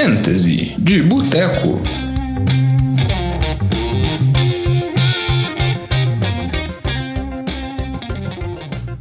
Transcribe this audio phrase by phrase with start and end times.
[0.00, 1.82] Fantasy de Boteco.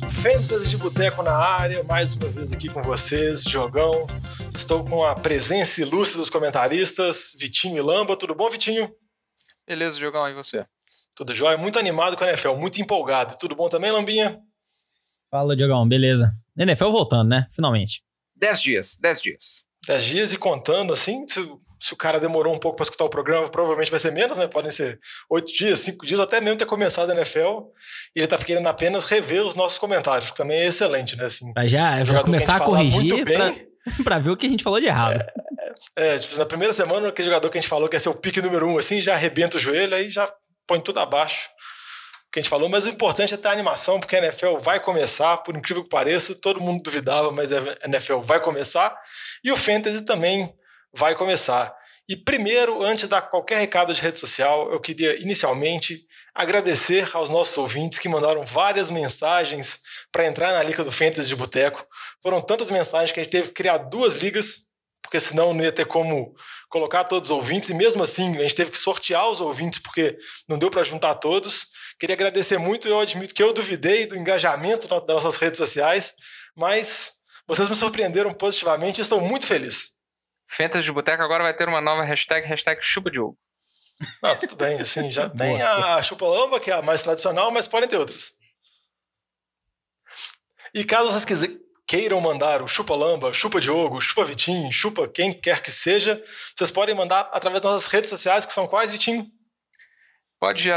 [0.10, 4.08] Fantasy de Boteco na área, mais uma vez aqui com vocês, Jogão.
[4.56, 8.18] Estou com a presença ilustre dos comentaristas, Vitinho e Lamba.
[8.18, 8.92] Tudo bom, Vitinho?
[9.68, 10.66] Beleza, Jogão, e você?
[11.14, 13.38] Tudo jóia, muito animado com a NFL, muito empolgado.
[13.38, 14.40] Tudo bom também, Lambinha?
[15.30, 16.34] Fala, Diogão, beleza.
[16.58, 17.46] NFL voltando, né?
[17.52, 18.02] Finalmente.
[18.36, 19.67] Dez dias, dez dias.
[19.86, 21.42] Dez dias e contando, assim, se,
[21.80, 24.48] se o cara demorou um pouco para escutar o programa, provavelmente vai ser menos, né?
[24.48, 25.00] Podem ser
[25.30, 27.70] oito dias, cinco dias, até mesmo ter começado a NFL.
[28.16, 31.26] E ele tá querendo apenas rever os nossos comentários, que também é excelente, né?
[31.26, 33.24] Assim, Pra já, já começar a corrigir
[34.04, 35.24] pra ver o que a gente falou de errado.
[35.96, 38.16] É, tipo, na primeira semana, aquele jogador que a gente falou que ia ser o
[38.16, 40.30] pique número um, assim, já arrebenta o joelho, aí já
[40.66, 41.50] põe tudo abaixo.
[42.32, 44.80] Que a gente falou, mas o importante é ter a animação, porque a NFL vai
[44.80, 48.98] começar, por incrível que pareça, todo mundo duvidava, mas a NFL vai começar,
[49.44, 50.54] e o Fantasy também
[50.94, 51.74] vai começar.
[52.10, 57.30] E primeiro, antes de dar qualquer recado de rede social, eu queria inicialmente agradecer aos
[57.30, 61.86] nossos ouvintes que mandaram várias mensagens para entrar na Liga do Fantasy de Boteco.
[62.22, 64.68] Foram tantas mensagens que a gente teve que criar duas ligas,
[65.02, 66.34] porque senão não ia ter como
[66.70, 70.18] colocar todos os ouvintes, e mesmo assim a gente teve que sortear os ouvintes, porque
[70.48, 71.68] não deu para juntar todos.
[72.00, 76.14] Queria agradecer muito, eu admito que eu duvidei do engajamento das nossas redes sociais,
[76.56, 77.14] mas
[77.48, 79.96] vocês me surpreenderam positivamente e estou muito feliz.
[80.50, 83.38] Fantasy de Boteco agora vai ter uma nova hashtag, hashtag chupa de ovo.
[84.22, 87.90] Não, tudo bem, assim, já tem a Chupalamba, que é a mais tradicional, mas podem
[87.90, 88.32] ter outras.
[90.74, 95.62] E caso vocês quiser- queiram mandar o Chupalamba, Chupa Diogo, Chupa Vitinho, Chupa quem quer
[95.62, 96.22] que seja,
[96.56, 99.26] vocês podem mandar através das nossas redes sociais, que são quais, Vitinho?
[100.40, 100.70] Pode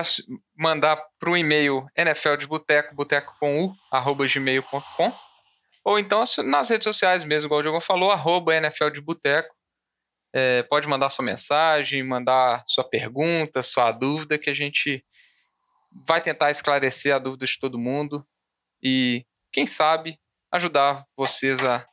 [0.60, 5.12] mandar para o e-mail NFL de Boteco, boteco com u, arroba gmail.com.
[5.84, 9.54] Ou então as- nas redes sociais mesmo, igual o Diogo falou, arroba NFL de Boteco.
[10.34, 15.04] É, pode mandar sua mensagem, mandar sua pergunta, sua dúvida, que a gente
[16.06, 18.24] vai tentar esclarecer a dúvida de todo mundo
[18.82, 20.20] e, quem sabe,
[20.52, 21.84] ajudar vocês a,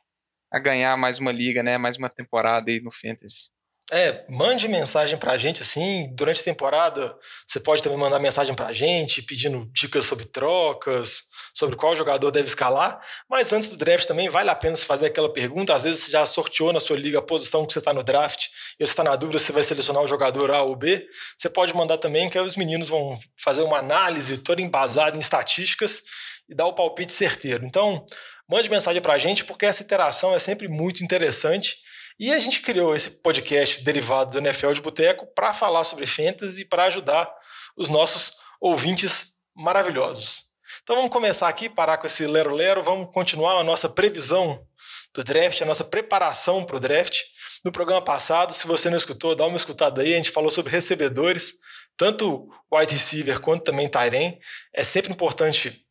[0.52, 1.78] a ganhar mais uma liga, né?
[1.78, 3.50] Mais uma temporada aí no Fantasy.
[3.90, 7.16] É, mande mensagem pra gente, assim, durante a temporada,
[7.46, 11.22] você pode também mandar mensagem pra gente, pedindo dicas sobre trocas,
[11.54, 13.00] sobre qual jogador deve escalar,
[13.30, 16.10] mas antes do draft também vale a pena você fazer aquela pergunta, às vezes você
[16.10, 18.48] já sorteou na sua liga a posição que você está no draft,
[18.78, 21.06] e você está na dúvida se vai selecionar o jogador A ou B,
[21.36, 25.20] você pode mandar também, que aí os meninos vão fazer uma análise toda embasada em
[25.20, 26.02] estatísticas
[26.46, 27.64] e dar o palpite certeiro.
[27.64, 28.04] Então,
[28.46, 31.87] mande mensagem pra gente, porque essa interação é sempre muito interessante,
[32.18, 36.62] e a gente criou esse podcast derivado do NFL de Boteco para falar sobre fantasy
[36.62, 37.32] e para ajudar
[37.76, 40.46] os nossos ouvintes maravilhosos.
[40.82, 44.66] Então vamos começar aqui, parar com esse lero-lero, vamos continuar a nossa previsão
[45.14, 47.22] do draft, a nossa preparação para o draft.
[47.64, 50.72] No programa passado, se você não escutou, dá uma escutada aí, a gente falou sobre
[50.72, 51.54] recebedores,
[51.96, 54.38] tanto wide receiver quanto também Tyren.
[54.72, 55.84] É sempre importante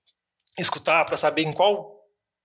[0.57, 1.96] escutar para saber em qual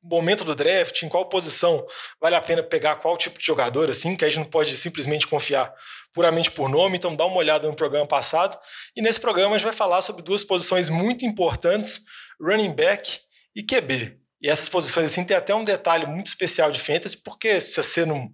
[0.03, 1.87] momento do draft, em qual posição
[2.21, 5.27] vale a pena pegar qual tipo de jogador, assim, que a gente não pode simplesmente
[5.27, 5.73] confiar
[6.13, 8.59] puramente por nome, então dá uma olhada no programa passado.
[8.97, 12.01] E nesse programa a gente vai falar sobre duas posições muito importantes,
[12.41, 13.21] running back
[13.55, 14.19] e QB.
[14.43, 18.05] E essas posições, assim, tem até um detalhe muito especial de fantasy, porque se você
[18.05, 18.31] não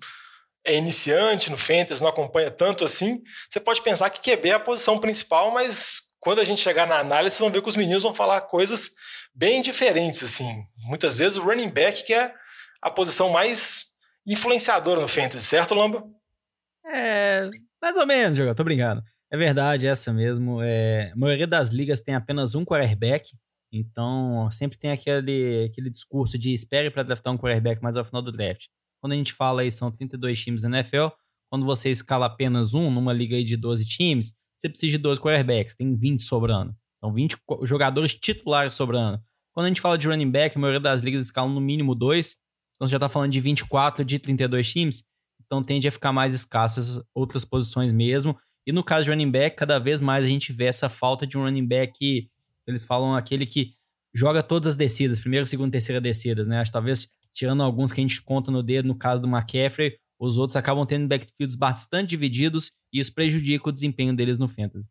[0.64, 4.60] é iniciante no fantasy, não acompanha tanto assim, você pode pensar que QB é a
[4.60, 8.02] posição principal, mas quando a gente chegar na análise, vocês vão ver que os meninos
[8.02, 8.90] vão falar coisas
[9.38, 10.64] bem diferentes, assim.
[10.76, 12.34] Muitas vezes o running back que é
[12.82, 13.86] a posição mais
[14.26, 16.04] influenciadora no fantasy, certo, Lamba?
[16.84, 17.48] É,
[17.80, 19.02] mais ou menos, jogador, tô brincando.
[19.30, 20.60] É verdade, essa mesmo.
[20.60, 23.30] É, a maioria das ligas tem apenas um quarterback,
[23.72, 28.20] então sempre tem aquele, aquele discurso de espere para draftar um quarterback mais ao final
[28.20, 28.66] do draft.
[29.00, 31.08] Quando a gente fala aí, são 32 times na NFL,
[31.48, 35.20] quando você escala apenas um numa liga aí de 12 times, você precisa de 12
[35.20, 36.74] quarterbacks, tem 20 sobrando.
[36.98, 39.20] Então, 20 co- jogadores titulares sobrando.
[39.54, 42.36] Quando a gente fala de running back, a maioria das ligas escalam no mínimo dois.
[42.76, 45.04] Então, você já tá falando de 24 de 32 times.
[45.44, 48.36] Então, tende a ficar mais escassas outras posições mesmo.
[48.66, 51.38] E no caso de running back, cada vez mais a gente vê essa falta de
[51.38, 52.28] um running back que
[52.66, 53.72] eles falam aquele que
[54.14, 56.58] joga todas as descidas, primeira, segunda, terceira descidas, né?
[56.60, 59.96] Acho que talvez tirando alguns que a gente conta no dedo, no caso do McCaffrey,
[60.18, 64.88] os outros acabam tendo backfields bastante divididos e isso prejudica o desempenho deles no fantasy.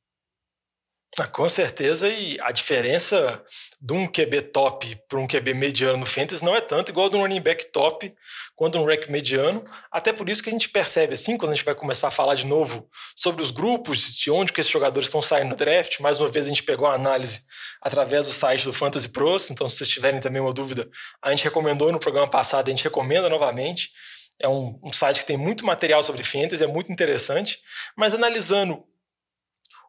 [1.20, 3.44] Ah, com certeza, e a diferença
[3.82, 7.16] de um QB top para um QB mediano no Fantasy não é tanto igual de
[7.16, 8.14] um running back top
[8.56, 9.64] quanto um rec mediano.
[9.92, 12.36] Até por isso que a gente percebe assim, quando a gente vai começar a falar
[12.36, 16.00] de novo sobre os grupos, de onde que esses jogadores estão saindo no draft.
[16.02, 17.42] Mais uma vez a gente pegou a análise
[17.82, 20.88] através do site do Fantasy Pros, então se vocês tiverem também uma dúvida,
[21.20, 23.90] a gente recomendou no programa passado, a gente recomenda novamente.
[24.40, 27.60] é um, um site que tem muito material sobre fantasy, é muito interessante,
[27.96, 28.84] mas analisando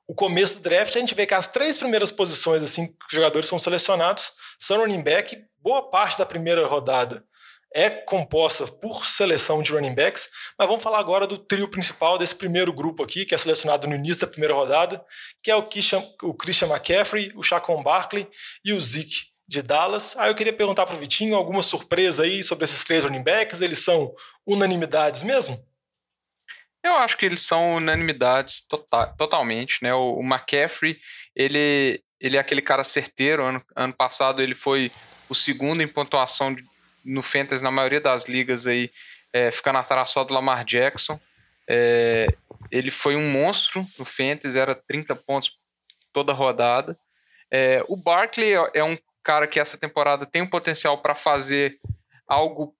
[0.08, 3.12] o começo do draft, a gente vê que as três primeiras posições assim que os
[3.12, 7.22] jogadores são selecionados são running back, boa parte da primeira rodada
[7.74, 12.34] é composta por seleção de running backs, mas vamos falar agora do trio principal desse
[12.34, 15.04] primeiro grupo aqui, que é selecionado no início da primeira rodada,
[15.42, 18.26] que é o Christian, o Christian McCaffrey, o Chacon Barkley
[18.64, 20.16] e o Zeke de Dallas.
[20.16, 23.60] Aí eu queria perguntar para o Vitinho alguma surpresa aí sobre esses três running backs,
[23.60, 24.14] eles são
[24.46, 25.62] unanimidades mesmo?
[26.88, 29.94] Eu acho que eles são unanimidades tota totalmente, né?
[29.94, 30.98] O, o, McCaffrey,
[31.36, 33.44] ele, ele é aquele cara certeiro.
[33.44, 34.90] Ano, ano passado ele foi
[35.28, 36.56] o segundo em pontuação
[37.04, 38.90] no Fantasy na maioria das ligas aí,
[39.32, 41.20] é, ficando atrás só do Lamar Jackson.
[41.68, 42.26] É,
[42.70, 45.52] ele foi um monstro no Fantasy, era 30 pontos
[46.10, 46.98] toda rodada.
[47.52, 51.78] É, o Barkley é, é um cara que essa temporada tem um potencial para fazer
[52.26, 52.74] algo,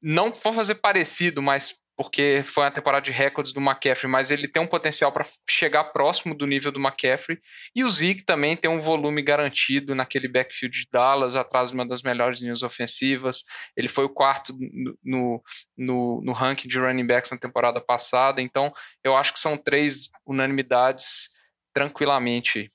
[0.00, 4.48] não vou fazer parecido, mas porque foi uma temporada de recordes do McCaffrey, mas ele
[4.48, 7.38] tem um potencial para chegar próximo do nível do McCaffrey.
[7.74, 11.86] E o Zeke também tem um volume garantido naquele backfield de Dallas, atrás de uma
[11.86, 13.44] das melhores linhas ofensivas.
[13.76, 14.56] Ele foi o quarto
[15.04, 15.42] no,
[15.76, 18.40] no, no ranking de running backs na temporada passada.
[18.40, 18.72] Então,
[19.04, 21.34] eu acho que são três unanimidades
[21.74, 22.72] tranquilamente.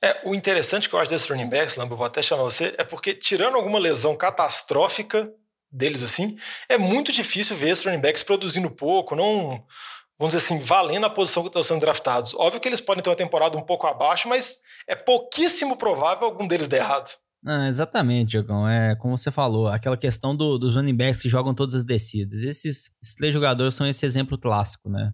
[0.00, 2.84] É, o interessante que eu acho desses running backs, Lambo, vou até chamar você, é
[2.84, 5.28] porque tirando alguma lesão catastrófica,
[5.70, 6.36] deles assim,
[6.68, 9.64] é muito difícil ver esses running backs produzindo pouco, não,
[10.18, 12.34] vamos dizer assim, valendo a posição que estão sendo draftados.
[12.34, 14.58] Óbvio que eles podem ter uma temporada um pouco abaixo, mas
[14.88, 17.10] é pouquíssimo provável algum deles der errado.
[17.46, 18.68] Ah, exatamente, Diogão.
[18.68, 22.42] É como você falou, aquela questão do, dos running backs que jogam todas as descidas.
[22.42, 25.12] Esses, esses três jogadores são esse exemplo clássico, né?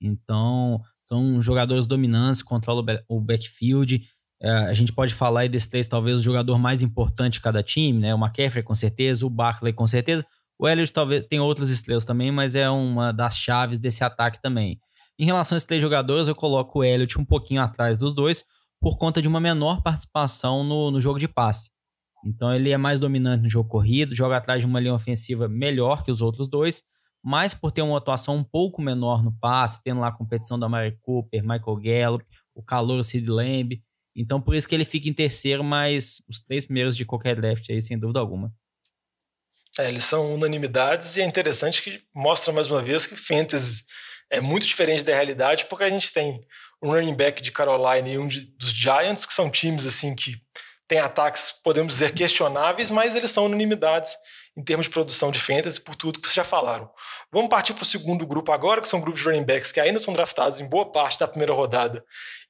[0.00, 4.02] Então, são jogadores dominantes, controlam o backfield,
[4.42, 8.00] a gente pode falar aí desse três, talvez o jogador mais importante de cada time,
[8.00, 8.14] né?
[8.14, 10.26] O McCaffrey com certeza, o Barkley com certeza.
[10.58, 14.80] O Elliott talvez tem outras estrelas também, mas é uma das chaves desse ataque também.
[15.18, 18.44] Em relação a esses três jogadores, eu coloco o Elliott um pouquinho atrás dos dois,
[18.80, 21.70] por conta de uma menor participação no, no jogo de passe.
[22.24, 26.04] Então ele é mais dominante no jogo corrido, joga atrás de uma linha ofensiva melhor
[26.04, 26.82] que os outros dois,
[27.22, 30.68] mas por ter uma atuação um pouco menor no passe, tendo lá a competição da
[30.68, 32.24] Mary Cooper, Michael Gallup,
[32.54, 33.80] o calor Sid Lamb,
[34.16, 37.68] então por isso que ele fica em terceiro, mas os três primeiros de qualquer draft
[37.70, 38.52] aí, sem dúvida alguma.
[39.78, 43.84] É, eles são unanimidades e é interessante que mostra mais uma vez que fantasy
[44.30, 46.40] é muito diferente da realidade, porque a gente tem
[46.82, 50.36] um running back de Carolina e um de, dos Giants, que são times assim que
[50.88, 54.16] têm ataques, podemos dizer, questionáveis, mas eles são unanimidades
[54.56, 56.90] em termos de produção de fantasy, por tudo que vocês já falaram.
[57.30, 59.98] Vamos partir para o segundo grupo agora, que são grupos de running backs que ainda
[59.98, 62.04] são draftados em boa parte da primeira rodada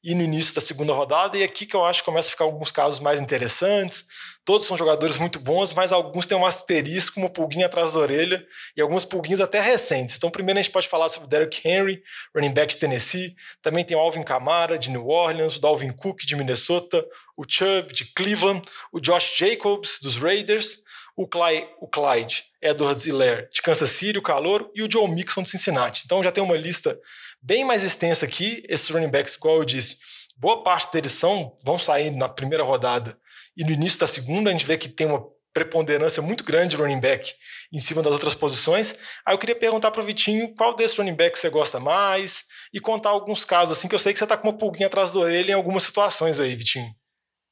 [0.07, 2.45] e no início da segunda rodada, e aqui que eu acho que começa a ficar
[2.45, 4.07] alguns casos mais interessantes.
[4.45, 8.47] Todos são jogadores muito bons, mas alguns têm um asterisco, uma pulguinha atrás da orelha,
[8.77, 10.15] e algumas pulguinhas até recentes.
[10.15, 13.85] Então, primeiro a gente pode falar sobre o Derrick Henry, running back de Tennessee, também
[13.85, 17.05] tem o Alvin Kamara, de New Orleans, o Dalvin Cook, de Minnesota,
[17.37, 18.63] o Chubb, de Cleveland,
[18.93, 20.85] o Josh Jacobs, dos Raiders,
[21.17, 25.51] o, Clyde, o Clyde Edwards-Helaire, de Kansas City, o Calor, e o Joe Mixon, de
[25.51, 26.03] Cincinnati.
[26.05, 26.99] Então, já tem uma lista
[27.43, 28.63] bem mais extensa aqui.
[28.69, 29.97] Esses running backs, igual eu disse,
[30.37, 33.19] boa parte deles são, vão sair na primeira rodada
[33.57, 34.51] e no início da segunda.
[34.51, 35.25] A gente vê que tem uma
[35.55, 37.33] preponderância muito grande de running back
[37.73, 38.95] em cima das outras posições.
[39.25, 42.45] Aí eu queria perguntar para o Vitinho qual desses running backs você gosta mais
[42.75, 45.13] e contar alguns casos, assim, que eu sei que você está com uma pulguinha atrás
[45.13, 46.95] da orelha em algumas situações aí, Vitinho.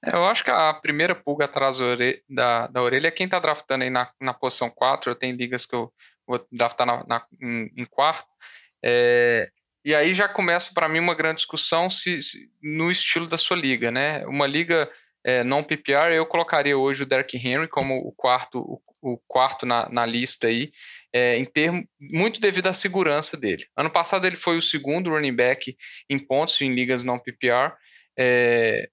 [0.05, 3.25] É, eu acho que a primeira pulga atrás da orelha, da, da orelha é quem
[3.25, 5.11] está draftando aí na, na posição 4.
[5.11, 5.93] Eu tenho ligas que eu
[6.27, 8.29] vou draftar na, na em, em quarto.
[8.85, 9.49] É,
[9.85, 13.57] e aí já começa para mim uma grande discussão se, se, no estilo da sua
[13.57, 14.25] liga, né?
[14.27, 14.91] Uma liga
[15.25, 19.65] é, não PPR, eu colocaria hoje o Derrick Henry como o quarto, o, o quarto
[19.65, 20.71] na, na, lista aí,
[21.13, 23.67] é, em termo, muito devido à segurança dele.
[23.77, 25.75] Ano passado ele foi o segundo running back
[26.11, 27.73] em pontos em ligas não PPR.
[28.19, 28.89] É,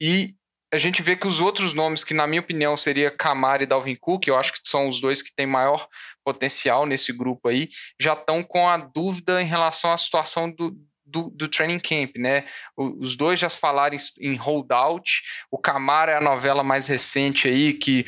[0.00, 0.34] e
[0.72, 3.96] a gente vê que os outros nomes, que na minha opinião seria Camara e Dalvin
[3.96, 5.88] Cook, eu acho que são os dois que têm maior
[6.24, 7.68] potencial nesse grupo aí,
[8.00, 12.46] já estão com a dúvida em relação à situação do, do, do, training camp, né?
[12.76, 15.22] Os dois já falaram em holdout.
[15.50, 18.04] O Camara é a novela mais recente aí, que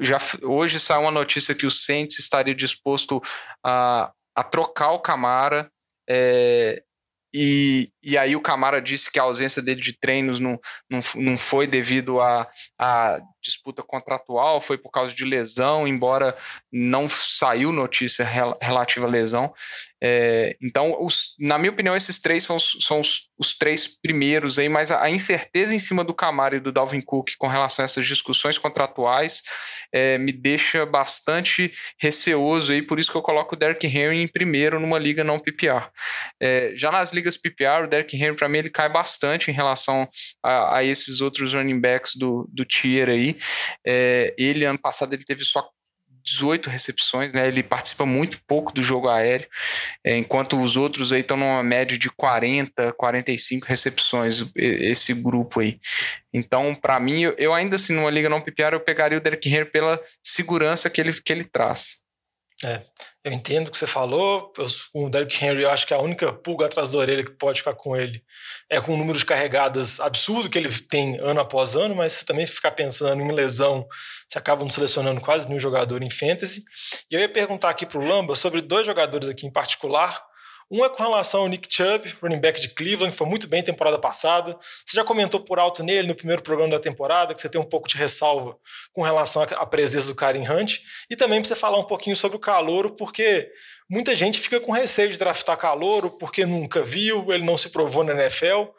[0.00, 3.20] já, hoje saiu uma notícia que o Saints estaria disposto
[3.64, 5.68] a, a trocar o Camara.
[6.08, 6.84] É,
[7.34, 10.56] e, e aí o Camara disse que a ausência dele de treinos não,
[10.88, 12.48] não, não foi devido a,
[12.78, 16.36] a disputa contratual, foi por causa de lesão, embora
[16.72, 19.52] não saiu notícia rel relativa à lesão.
[20.06, 24.58] É, então, os, na minha opinião, esses três são, os, são os, os, três primeiros
[24.58, 27.82] aí, mas a, a, incerteza em cima do Camaro e do Dalvin Cook com relação
[27.82, 29.42] a essas discussões contratuais
[29.90, 34.28] é, me deixa bastante receoso aí, por isso que eu coloco o Derrick Henry em
[34.28, 35.88] primeiro numa liga não PPR.
[36.38, 40.06] É, já nas ligas PPR, o Derrick Henry, para mim, ele cai bastante em relação
[40.42, 43.33] a, a, esses outros running backs do, do tier aí.
[43.86, 45.68] É, ele, ano passado, ele teve só
[46.24, 47.46] 18 recepções, né?
[47.46, 49.46] Ele participa muito pouco do jogo aéreo,
[50.02, 55.78] é, enquanto os outros aí estão numa média de 40, 45 recepções, esse grupo aí.
[56.32, 59.66] Então, para mim, eu ainda assim, numa liga não PPR, eu pegaria o Derek Henry
[59.66, 62.02] pela segurança que ele, que ele traz.
[62.64, 62.80] É,
[63.24, 64.52] eu entendo o que você falou.
[64.58, 67.60] Eu, o Derrick Henry, eu acho que a única pulga atrás da orelha que pode
[67.60, 68.22] ficar com ele
[68.70, 72.26] é com o número de carregadas absurdo que ele tem ano após ano, mas se
[72.26, 73.86] também ficar pensando em lesão,
[74.28, 76.62] você acaba não selecionando quase nenhum jogador em fantasy.
[77.10, 80.22] E eu ia perguntar aqui para o Lamba sobre dois jogadores aqui em particular
[80.70, 83.62] um é com relação ao Nick Chubb, running back de Cleveland, que foi muito bem
[83.62, 84.58] temporada passada.
[84.84, 87.64] Você já comentou por alto nele no primeiro programa da temporada, que você tem um
[87.64, 88.56] pouco de ressalva
[88.92, 90.78] com relação à presença do Karen Hunt.
[91.10, 93.50] E também para você falar um pouquinho sobre o calouro, porque
[93.88, 98.02] muita gente fica com receio de draftar calouro, porque nunca viu, ele não se provou
[98.02, 98.70] na NFL.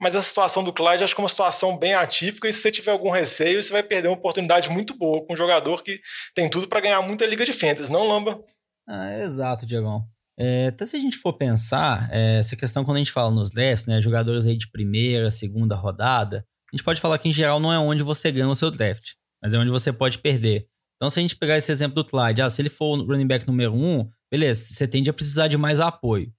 [0.00, 2.72] Mas a situação do Clyde acho que é uma situação bem atípica, e se você
[2.72, 6.00] tiver algum receio, você vai perder uma oportunidade muito boa com um jogador que
[6.34, 8.42] tem tudo para ganhar muita liga de fantasy, não, Lamba?
[8.88, 10.04] Ah, exato, Diegão.
[10.36, 13.50] É, até se a gente for pensar, é, essa questão quando a gente fala nos
[13.50, 17.60] drafts, né, jogadores aí de primeira, segunda rodada, a gente pode falar que em geral
[17.60, 20.66] não é onde você ganha o seu draft, mas é onde você pode perder.
[20.96, 23.26] Então se a gente pegar esse exemplo do Clyde, ah, se ele for o running
[23.26, 26.32] back número um, beleza, você tende a precisar de mais apoio.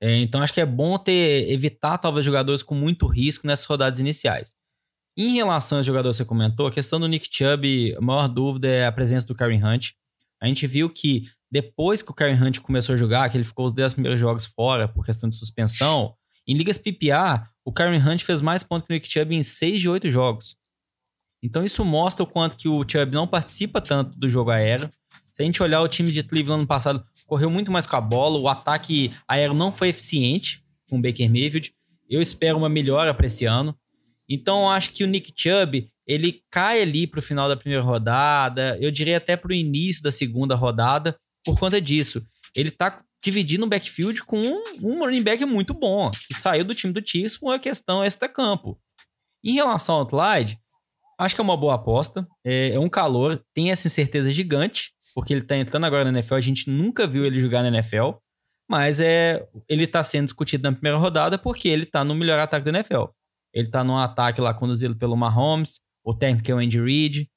[0.00, 3.98] É, então acho que é bom ter, evitar talvez jogadores com muito risco nessas rodadas
[3.98, 4.54] iniciais.
[5.16, 8.66] Em relação aos jogadores que você comentou, a questão do Nick Chubb, a maior dúvida
[8.66, 9.90] é a presença do Karen Hunt.
[10.40, 13.66] A gente viu que depois que o Karen Hunt começou a jogar, que ele ficou
[13.66, 16.14] os 10 primeiros jogos fora por questão de suspensão,
[16.48, 19.78] em ligas PPA, o Karen Hunt fez mais pontos que o Nick Chubb em 6
[19.78, 20.56] de 8 jogos.
[21.42, 24.90] Então isso mostra o quanto que o Chubb não participa tanto do jogo aéreo.
[25.34, 28.00] Se a gente olhar o time de Cleveland ano passado, correu muito mais com a
[28.00, 31.70] bola, o ataque aéreo não foi eficiente com o Baker Mayfield.
[32.08, 33.76] Eu espero uma melhora para esse ano.
[34.26, 37.84] Então eu acho que o Nick Chubb, ele cai ali para o final da primeira
[37.84, 42.24] rodada, eu diria até para o início da segunda rodada, por conta disso.
[42.56, 46.74] Ele tá dividindo o backfield com um, um running back muito bom, que saiu do
[46.74, 48.78] time do Chiefs por uma questão extra-campo.
[49.44, 50.58] Em relação ao Clyde,
[51.18, 52.26] acho que é uma boa aposta.
[52.44, 56.34] É, é, um calor, tem essa incerteza gigante, porque ele tá entrando agora na NFL,
[56.34, 58.12] a gente nunca viu ele jogar na NFL,
[58.68, 62.64] mas é, ele tá sendo discutido na primeira rodada porque ele tá no melhor ataque
[62.64, 63.04] da NFL.
[63.52, 67.28] Ele tá num ataque lá conduzido pelo Mahomes, o técnico é o Andy Reid.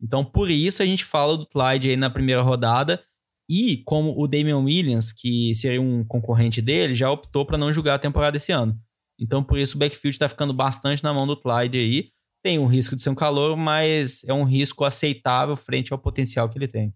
[0.00, 3.02] Então, por isso a gente fala do Clyde aí na primeira rodada,
[3.48, 7.94] e como o Damian Williams, que seria um concorrente dele, já optou para não jogar
[7.94, 8.78] a temporada esse ano.
[9.18, 12.10] Então, por isso, o backfield está ficando bastante na mão do Clyde aí.
[12.42, 16.48] Tem um risco de ser um calor, mas é um risco aceitável frente ao potencial
[16.48, 16.92] que ele tem.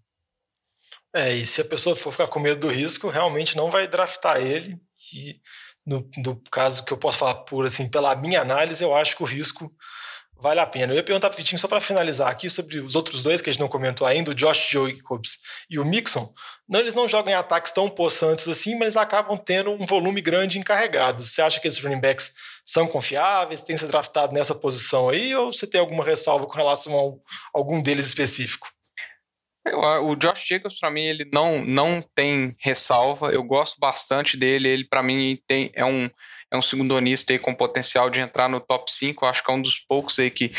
[1.13, 4.37] É, e se a pessoa for ficar com medo do risco, realmente não vai draftar
[4.37, 4.79] ele.
[5.13, 5.39] E
[5.85, 9.23] no, no caso que eu posso falar por assim, pela minha análise, eu acho que
[9.23, 9.73] o risco
[10.41, 10.93] vale a pena.
[10.93, 13.49] Eu ia perguntar para o Vitinho, só para finalizar aqui, sobre os outros dois que
[13.49, 15.37] a gente não comentou ainda, o Josh Jacobs
[15.69, 16.33] e o Mixon.
[16.67, 20.57] Não, eles não jogam em ataques tão possantes assim, mas acabam tendo um volume grande
[20.57, 21.23] encarregado.
[21.23, 22.33] Você acha que esses running backs
[22.65, 26.93] são confiáveis, têm se draftado nessa posição aí, ou você tem alguma ressalva com relação
[27.53, 28.67] a algum deles específico?
[30.03, 33.29] o Josh Jacobs, para mim, ele não, não tem ressalva.
[33.31, 34.67] Eu gosto bastante dele.
[34.67, 36.09] Ele, para mim, tem, é um
[36.51, 39.23] é um segundonista aí com potencial de entrar no top 5.
[39.23, 40.51] Eu acho que é um dos poucos aí que,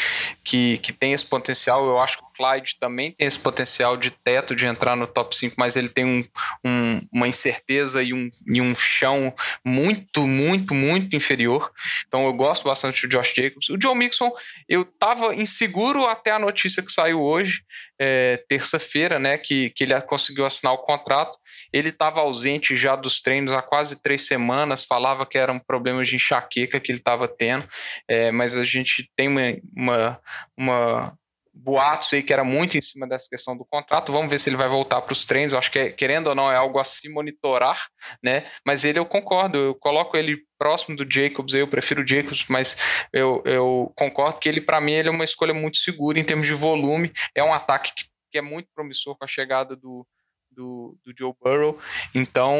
[0.44, 1.84] que, que tem esse potencial.
[1.84, 5.36] Eu acho que o Clyde também tem esse potencial de teto de entrar no top
[5.36, 6.24] 5, mas ele tem um,
[6.64, 11.72] um, uma incerteza e um, e um chão muito, muito, muito inferior.
[12.06, 13.68] Então eu gosto bastante do Josh Jacobs.
[13.68, 14.30] O Joe Mixon,
[14.68, 17.62] eu tava inseguro até a notícia que saiu hoje,
[17.98, 21.36] é, terça-feira, né, que, que ele conseguiu assinar o contrato.
[21.72, 26.16] Ele estava ausente já dos treinos há quase três semanas, falava que eram problemas de
[26.16, 27.66] enxaqueca que ele estava tendo,
[28.08, 30.20] é, mas a gente tem uma, uma,
[30.56, 31.18] uma
[31.62, 34.12] boatos aí que era muito em cima dessa questão do contrato.
[34.12, 35.52] Vamos ver se ele vai voltar para os treinos.
[35.52, 37.88] Eu acho que, é, querendo ou não, é algo a se monitorar,
[38.22, 38.46] né?
[38.66, 42.76] Mas ele eu concordo, eu coloco ele próximo do Jacobs, eu prefiro o Jacobs, mas
[43.12, 46.46] eu, eu concordo que ele, para mim, ele é uma escolha muito segura em termos
[46.46, 47.12] de volume.
[47.34, 50.06] É um ataque que, que é muito promissor com a chegada do,
[50.50, 51.78] do, do, Joe Burrow.
[52.14, 52.54] Então,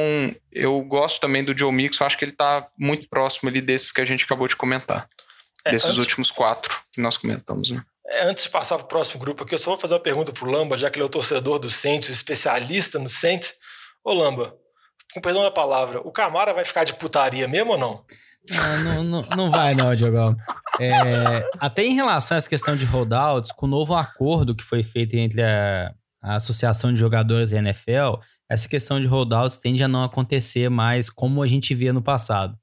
[0.51, 4.01] eu gosto também do Joe Mixon, acho que ele está muito próximo ali desses que
[4.01, 5.09] a gente acabou de comentar.
[5.65, 5.99] É, desses antes...
[5.99, 7.83] últimos quatro que nós comentamos, né?
[8.07, 10.33] É, antes de passar para o próximo grupo aqui, eu só vou fazer uma pergunta
[10.33, 13.55] para o Lamba, já que ele é o torcedor do Saints, especialista no Saints.
[14.03, 14.57] Ô Lamba,
[15.15, 18.05] com perdão da palavra, o Camara vai ficar de putaria mesmo ou não?
[18.83, 20.35] Não, não, não vai não, Diogão.
[20.81, 24.83] É, até em relação a essa questão de holdouts, com o novo acordo que foi
[24.83, 29.89] feito entre a, a Associação de Jogadores e NFL, essa questão de holdouts tende a
[29.89, 32.59] não acontecer mais como a gente via no passado.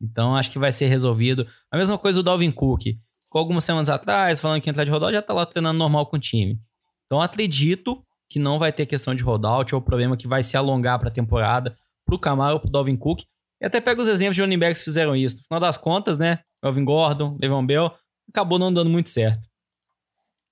[0.00, 1.46] Então acho que vai ser resolvido.
[1.70, 2.82] A mesma coisa do Dalvin Cook.
[3.28, 6.16] Com algumas semanas atrás, falando que entrar de holdout, já tá lá treinando normal com
[6.16, 6.60] o time.
[7.06, 10.98] Então acredito que não vai ter questão de holdout, ou problema que vai se alongar
[10.98, 13.22] para a temporada pro Camaro, pro Dalvin Cook.
[13.60, 15.38] E até pega os exemplos de running backs que fizeram isso.
[15.38, 16.40] No final das contas, né?
[16.62, 17.92] Alvin Gordon, Le'Veon Bell,
[18.28, 19.48] acabou não dando muito certo.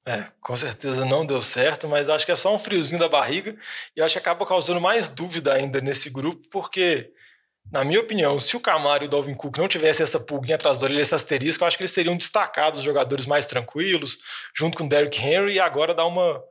[0.05, 3.57] É, com certeza não deu certo, mas acho que é só um friozinho da barriga
[3.97, 7.13] e acho que acaba causando mais dúvida ainda nesse grupo, porque,
[7.71, 10.79] na minha opinião, se o Camaro e o Dalvin Cook não tivessem essa pulguinha atrás
[10.79, 14.19] da orelha, esse asterisco, eu acho que eles seriam destacados jogadores mais tranquilos,
[14.57, 16.43] junto com o Derrick Henry, e agora dá uma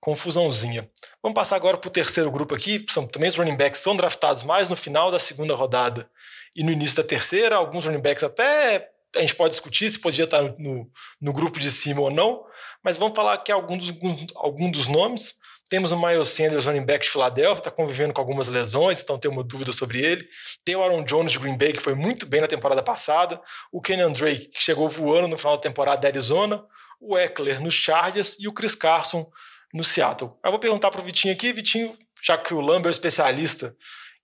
[0.00, 0.88] confusãozinha.
[1.22, 2.84] Vamos passar agora para o terceiro grupo aqui.
[2.90, 6.08] São, também os running backs são draftados mais no final da segunda rodada
[6.54, 7.56] e no início da terceira.
[7.56, 11.70] Alguns running backs até a gente pode discutir se podia estar no, no grupo de
[11.70, 12.44] cima ou não,
[12.88, 15.34] mas vamos falar aqui alguns dos, alguns dos nomes.
[15.68, 19.30] Temos o Miles Sanders, running back de Filadélfia, está convivendo com algumas lesões, então tem
[19.30, 20.26] uma dúvida sobre ele.
[20.64, 23.38] Tem o Aaron Jones de Green Bay, que foi muito bem na temporada passada.
[23.70, 26.64] O Kenyan Drake, que chegou voando no final da temporada da Arizona.
[26.98, 29.30] O Eckler nos Chargers e o Chris Carson
[29.74, 30.32] no Seattle.
[30.42, 33.76] Eu vou perguntar para o Vitinho aqui, Vitinho, já que o Lambert é o especialista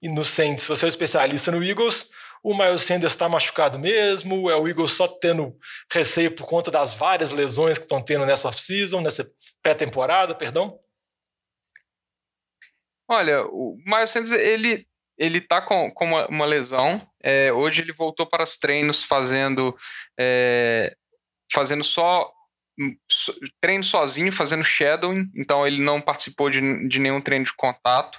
[0.03, 2.09] no Saints, você é o especialista no Eagles,
[2.45, 4.51] o Miles Sanders está machucado mesmo?
[4.51, 5.59] É o Eagles só tendo
[5.91, 9.27] receio por conta das várias lesões que estão tendo nessa off-season, nessa
[9.63, 10.79] pré-temporada, perdão?
[13.09, 14.87] Olha, o Miles Sanders, ele,
[15.17, 17.01] ele tá com, com uma, uma lesão.
[17.23, 19.75] É, hoje ele voltou para os treinos fazendo,
[20.21, 20.95] é,
[21.51, 22.31] fazendo só
[23.59, 28.19] treino sozinho, fazendo shadowing, então ele não participou de, de nenhum treino de contato,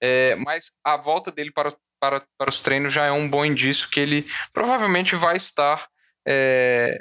[0.00, 3.88] é, mas a volta dele para, para, para os treinos já é um bom indício
[3.90, 5.86] que ele provavelmente vai estar
[6.26, 6.98] é,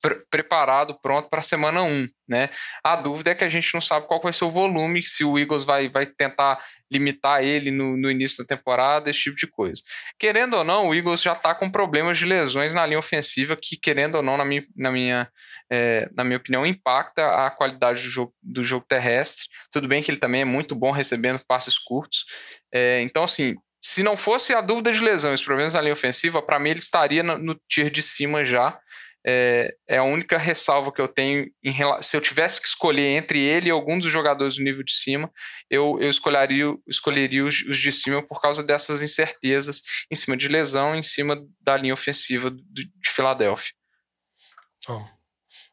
[0.00, 2.50] pre preparado, pronto para a semana 1, né?
[2.84, 5.38] A dúvida é que a gente não sabe qual vai ser o volume, se o
[5.38, 9.82] Eagles vai, vai tentar limitar ele no, no início da temporada, esse tipo de coisa.
[10.18, 13.76] Querendo ou não, o Eagles já está com problemas de lesões na linha ofensiva que,
[13.76, 15.30] querendo ou não, na minha, na minha,
[15.70, 19.48] é, na minha opinião, impacta a qualidade do jogo, do jogo terrestre.
[19.70, 22.24] Tudo bem que ele também é muito bom recebendo passes curtos.
[22.72, 26.42] É, então, assim, se não fosse a dúvida de lesão, os problemas na linha ofensiva,
[26.42, 28.78] para mim ele estaria no, no tier de cima já
[29.26, 31.50] é, é a única ressalva que eu tenho.
[31.62, 34.92] Em, se eu tivesse que escolher entre ele e algum dos jogadores do nível de
[34.92, 35.30] cima,
[35.68, 40.48] eu, eu escolheria, escolheria os, os de cima por causa dessas incertezas em cima de
[40.48, 43.72] lesão, em cima da linha ofensiva de, de Filadélfia.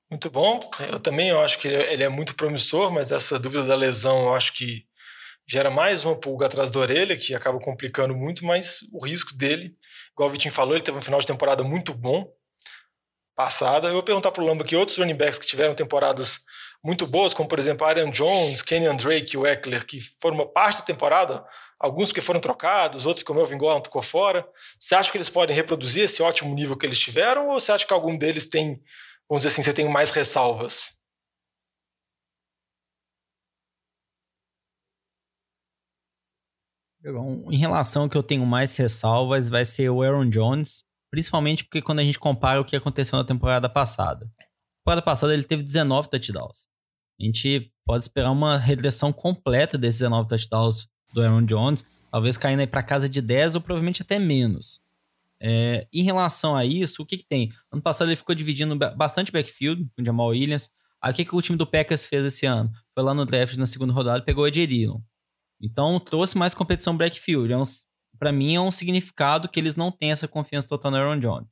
[0.09, 0.59] Muito bom.
[0.91, 4.23] Eu também eu acho que é, ele é muito promissor, mas essa dúvida da lesão
[4.25, 4.85] eu acho que
[5.47, 9.73] gera mais uma pulga atrás da orelha, que acaba complicando muito, mas o risco dele,
[10.13, 12.31] igual o Vitinho falou, ele teve um final de temporada muito bom,
[13.35, 13.89] passada.
[13.89, 16.39] Eu vou perguntar para o Lamba que outros running backs que tiveram temporadas
[16.83, 20.47] muito boas, como por exemplo Aaron Jones, Kenyon Drake e o Eckler, que foram uma
[20.47, 21.43] parte da temporada,
[21.79, 24.47] alguns porque foram trocados, outros porque o Melvin Gordon ficou fora.
[24.79, 27.85] Você acha que eles podem reproduzir esse ótimo nível que eles tiveram ou você acha
[27.85, 28.79] que algum deles tem,
[29.27, 30.93] vamos dizer assim, você tem mais ressalvas?
[37.51, 40.83] Em relação ao que eu tenho mais ressalvas, vai ser o Aaron Jones,
[41.15, 44.25] Principalmente porque quando a gente compara o que aconteceu na temporada passada.
[44.25, 44.45] Na
[44.79, 46.67] temporada passada ele teve 19 touchdowns.
[47.17, 52.59] A gente pode esperar uma regressão completa desses 19 touchdowns do Aaron Jones, talvez caindo
[52.59, 54.81] aí para casa de 10 ou provavelmente até menos.
[55.39, 57.49] É, em relação a isso, o que, que tem?
[57.71, 60.69] Ano passado ele ficou dividindo bastante backfield com o Jamal Williams.
[61.01, 62.69] Aí o que, que o time do Packers fez esse ano?
[62.93, 64.99] Foi lá no draft na segunda rodada e pegou o Ed Dillon.
[65.65, 67.51] Então trouxe mais competição backfield.
[67.51, 67.63] É um
[68.17, 71.51] para mim é um significado que eles não têm essa confiança total no Aaron Jones.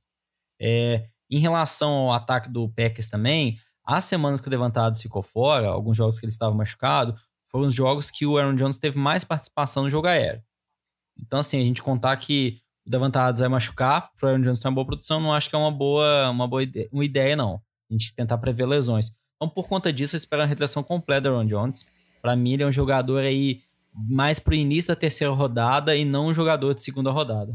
[0.61, 5.67] É, em relação ao ataque do Packers também, as semanas que o Devantados ficou fora,
[5.67, 7.15] alguns jogos que ele estava machucado,
[7.49, 10.41] foram os jogos que o Aaron Jones teve mais participação no jogo aéreo.
[11.19, 14.67] Então, assim, a gente contar que o Devantados vai machucar, para o Aaron Jones ter
[14.67, 17.61] uma boa produção, não acho que é uma boa, uma boa ideia, uma ideia, não.
[17.89, 19.11] A gente tentar prever lesões.
[19.35, 21.85] Então, por conta disso, eu espero uma retração completa do Aaron Jones.
[22.21, 23.61] Para mim, ele é um jogador aí
[23.93, 27.53] mais pro início da terceira rodada e não um jogador de segunda rodada.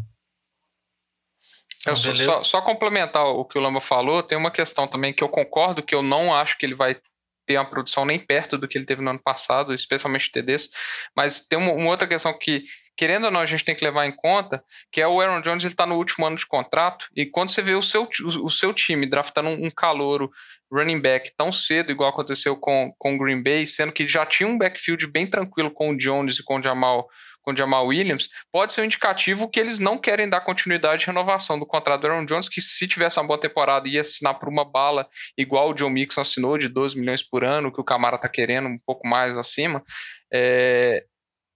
[1.87, 5.23] Eu só, só, só, complementar o que o Lamba falou, tem uma questão também que
[5.23, 7.01] eu concordo que eu não acho que ele vai
[7.47, 10.71] ter uma produção nem perto do que ele teve no ano passado, especialmente TDs,
[11.17, 12.65] mas tem uma, uma outra questão que,
[12.99, 15.63] querendo ou não, a gente tem que levar em conta que é o Aaron Jones
[15.63, 18.09] está no último ano de contrato e quando você vê o seu,
[18.43, 20.31] o, seu time draftando um, calouro
[20.71, 24.59] running back tão cedo, igual aconteceu com, o Green Bay, sendo que já tinha um
[24.59, 27.09] backfield bem tranquilo com o Jones e com o Jamal
[27.41, 31.07] com o Jamal Williams, pode ser um indicativo que eles não querem dar continuidade de
[31.07, 34.51] renovação do contrato do Aaron Jones, que se tivesse uma boa temporada ia assinar por
[34.51, 38.17] uma bala, igual o John Mixon assinou, de 12 milhões por ano, que o Camara
[38.17, 39.83] está querendo, um pouco mais acima.
[40.31, 41.07] É,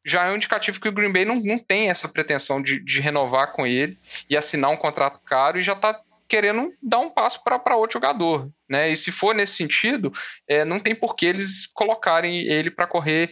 [0.04, 3.00] já é um indicativo que o Green Bay não, não tem essa pretensão de, de
[3.00, 7.42] renovar com ele e assinar um contrato caro e já está querendo dar um passo
[7.44, 8.50] para outro jogador.
[8.68, 8.90] Né?
[8.90, 10.12] E se for nesse sentido,
[10.48, 13.30] é, não tem por que eles colocarem ele para correr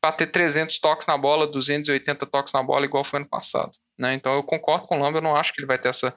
[0.00, 3.72] para ter 300 toques na bola, 280 toques na bola, igual foi ano passado.
[3.98, 4.12] Né?
[4.12, 6.14] Então eu concordo com o Lamba, eu não acho que ele vai ter essa.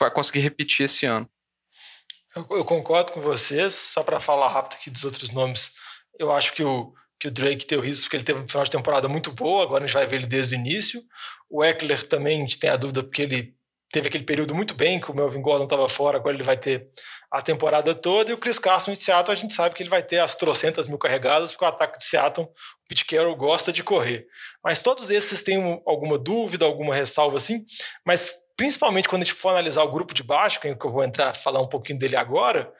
[0.00, 1.28] vai conseguir repetir esse ano.
[2.34, 5.72] Eu, eu concordo com vocês, só para falar rápido aqui dos outros nomes,
[6.18, 8.64] eu acho que o, que o Drake tem o risco porque ele teve um final
[8.64, 11.02] de temporada muito boa, agora a gente vai ver ele desde o início.
[11.50, 13.58] O Eckler também a gente tem a dúvida porque ele
[13.92, 16.88] teve aquele período muito bem, que o Melvin Gordon estava fora, agora ele vai ter
[17.30, 20.02] a temporada toda, e o Chris Carson de Seattle, a gente sabe que ele vai
[20.02, 23.82] ter as trocentas mil carregadas, porque o ataque de Seattle, o Pete Carroll gosta de
[23.82, 24.26] correr.
[24.62, 27.64] Mas todos esses têm alguma dúvida, alguma ressalva assim,
[28.04, 31.32] mas principalmente quando a gente for analisar o grupo de baixo, que eu vou entrar
[31.32, 32.72] falar um pouquinho dele agora,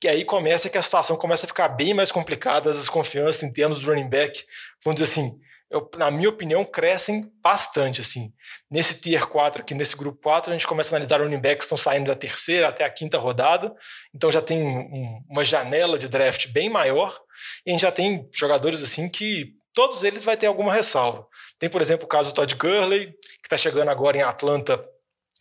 [0.00, 3.52] que aí começa que a situação começa a ficar bem mais complicada, as desconfianças em
[3.52, 4.44] termos do running back,
[4.84, 5.38] vamos dizer assim,
[5.70, 8.00] eu, na minha opinião, crescem bastante.
[8.00, 8.32] assim.
[8.70, 11.64] Nesse tier 4 aqui, nesse grupo 4, a gente começa a analisar running backs que
[11.64, 13.74] estão saindo da terceira até a quinta rodada.
[14.14, 17.18] Então já tem um, uma janela de draft bem maior.
[17.66, 21.26] E a gente já tem jogadores assim que todos eles vai ter alguma ressalva.
[21.58, 24.82] Tem, por exemplo, o caso do Todd Gurley, que está chegando agora em Atlanta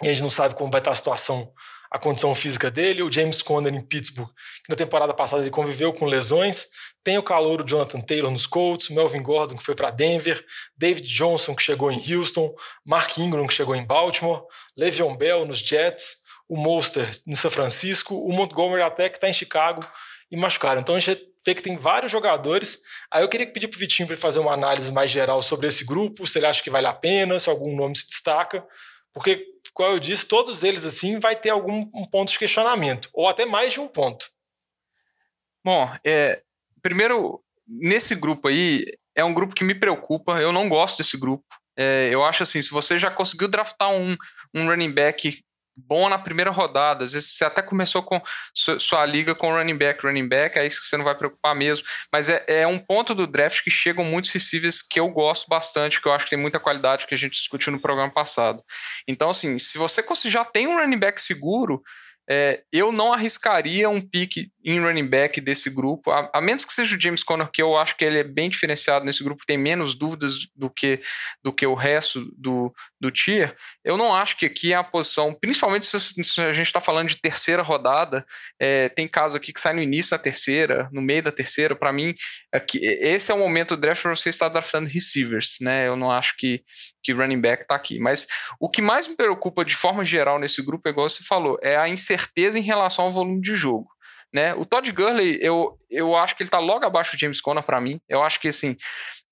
[0.03, 1.51] e a gente não sabe como vai estar a situação
[1.91, 4.29] a condição física dele, o James Conner em Pittsburgh,
[4.63, 6.67] que na temporada passada ele conviveu com lesões,
[7.03, 10.43] tem o calor Jonathan Taylor nos Colts, Melvin Gordon que foi para Denver,
[10.75, 12.53] David Johnson que chegou em Houston,
[12.85, 14.43] Mark Ingram que chegou em Baltimore,
[14.75, 16.17] Le'Veon Bell nos Jets,
[16.49, 19.85] o Monster em São Francisco, o Montgomery até que está em Chicago
[20.29, 20.81] e machucaram.
[20.81, 22.81] Então a gente vê que tem vários jogadores.
[23.09, 25.85] Aí eu queria pedir para o Vitinho para fazer uma análise mais geral sobre esse
[25.85, 28.65] grupo, se ele acha que vale a pena, se algum nome se destaca,
[29.13, 29.45] porque,
[29.77, 33.45] como eu disse, todos eles assim vai ter algum um ponto de questionamento, ou até
[33.45, 34.27] mais de um ponto.
[35.63, 36.41] Bom, é,
[36.81, 38.85] primeiro, nesse grupo aí,
[39.15, 41.45] é um grupo que me preocupa, eu não gosto desse grupo.
[41.77, 44.15] É, eu acho assim, se você já conseguiu draftar um,
[44.55, 45.43] um running back
[45.77, 47.03] bom na primeira rodada.
[47.03, 48.19] Às vezes você até começou com
[48.53, 51.85] sua, liga com running back, running back, aí você não vai preocupar mesmo.
[52.11, 56.01] Mas é, é um ponto do draft que chegam muitos receivers que eu gosto bastante,
[56.01, 58.63] que eu acho que tem muita qualidade que a gente discutiu no programa passado.
[59.07, 61.81] Então, assim, se você já tem um running back seguro,
[62.29, 66.73] é, eu não arriscaria um pique em running back desse grupo, a, a, menos que
[66.73, 69.57] seja o James Conner, que eu acho que ele é bem diferenciado nesse grupo, tem
[69.57, 71.01] menos dúvidas do que,
[71.41, 73.55] do que o resto do, do tier.
[73.81, 77.07] Eu não acho que aqui é a posição, principalmente se, se a gente está falando
[77.07, 78.25] de terceira rodada,
[78.59, 81.73] é, tem caso aqui que sai no início da terceira, no meio da terceira.
[81.73, 82.13] Para mim,
[82.53, 85.87] aqui, esse é o momento do draft para você estar draftando receivers, né?
[85.87, 86.61] Eu não acho que,
[87.01, 87.99] que running back está aqui.
[87.99, 88.27] Mas
[88.59, 91.77] o que mais me preocupa de forma geral nesse grupo, é igual você falou, é
[91.77, 93.95] a incerteza em relação ao volume de jogo.
[94.33, 94.53] Né?
[94.55, 97.81] O Todd Gurley, eu, eu acho que ele está logo abaixo do James Conner para
[97.81, 97.99] mim.
[98.07, 98.75] Eu acho que assim,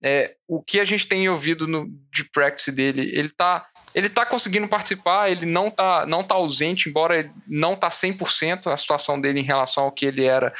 [0.04, 4.26] é, o que a gente tem ouvido no, de practice dele, ele está ele tá
[4.26, 9.40] conseguindo participar, ele não tá, não tá ausente, embora não tá 100% a situação dele
[9.40, 10.54] em relação ao que ele era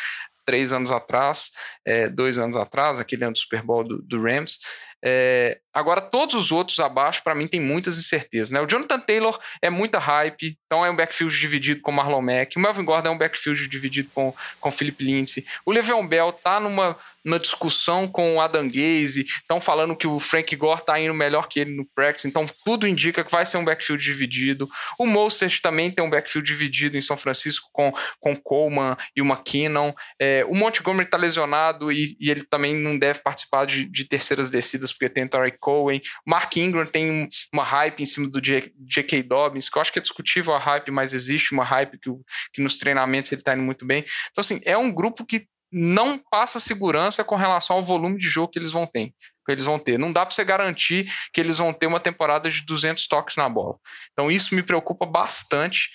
[0.46, 1.52] três anos atrás,
[1.84, 4.60] é, dois anos atrás, aquele ano do Super Bowl do, do Rams.
[5.08, 8.50] É, agora, todos os outros abaixo, para mim, tem muitas incertezas.
[8.50, 8.60] Né?
[8.60, 12.58] O Jonathan Taylor é muita hype, então é um backfield dividido com o Marlon Mack.
[12.58, 15.46] O Melvin Gordon é um backfield dividido com o Philip Lindsay.
[15.64, 20.20] O Le'Veon Bell tá numa na discussão com o Adam Gaze, estão falando que o
[20.20, 23.58] Frank Gore está indo melhor que ele no practice, então tudo indica que vai ser
[23.58, 24.70] um backfield dividido.
[25.00, 29.26] O Mostert também tem um backfield dividido em São Francisco com, com Coleman e o
[29.26, 29.92] McKinnon.
[30.20, 34.50] É, o Montgomery está lesionado e, e, ele também não deve participar de, de terceiras
[34.50, 36.02] descidas porque tem o Tariq Cohen.
[36.26, 39.24] Mark Ingram tem uma hype em cima do J.K.
[39.24, 42.10] Dobbins, que eu acho que é discutível a hype, mas existe uma hype que,
[42.54, 44.06] que nos treinamentos ele está indo muito bem.
[44.32, 48.48] Então, assim, é um grupo que não passa segurança com relação ao volume de jogo
[48.50, 49.12] que eles vão ter.
[49.46, 50.00] Que eles vão ter.
[50.00, 53.50] Não dá para você garantir que eles vão ter uma temporada de 200 toques na
[53.50, 53.76] bola.
[54.14, 55.90] Então isso me preocupa bastante.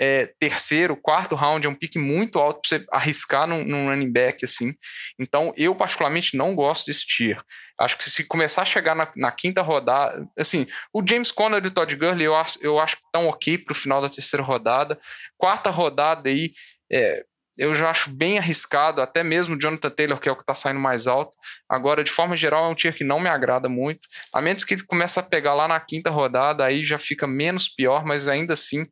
[0.00, 4.10] É, terceiro, quarto round é um pique muito alto para você arriscar num, num, running
[4.10, 4.72] back assim.
[5.20, 7.38] Então eu particularmente não gosto desse tier.
[7.78, 11.68] Acho que se começar a chegar na, na quinta rodada, assim, o James Conner e
[11.68, 14.42] o Todd Gurley eu acho, eu acho que estão ok para o final da terceira
[14.42, 14.98] rodada.
[15.36, 16.52] Quarta rodada aí,
[16.90, 17.22] é,
[17.58, 20.54] eu já acho bem arriscado, até mesmo o Jonathan Taylor, que é o que está
[20.54, 21.36] saindo mais alto.
[21.68, 24.00] Agora, de forma geral, é um tier que não me agrada muito.
[24.32, 28.04] A menos que comece a pegar lá na quinta rodada, aí já fica menos pior,
[28.04, 28.86] mas ainda assim,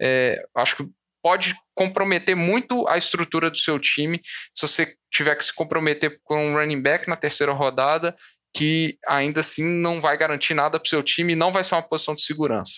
[0.00, 0.84] é, acho que
[1.22, 4.20] pode comprometer muito a estrutura do seu time
[4.54, 8.14] se você tiver que se comprometer com um running back na terceira rodada,
[8.54, 11.74] que ainda assim não vai garantir nada para o seu time e não vai ser
[11.74, 12.72] uma posição de segurança.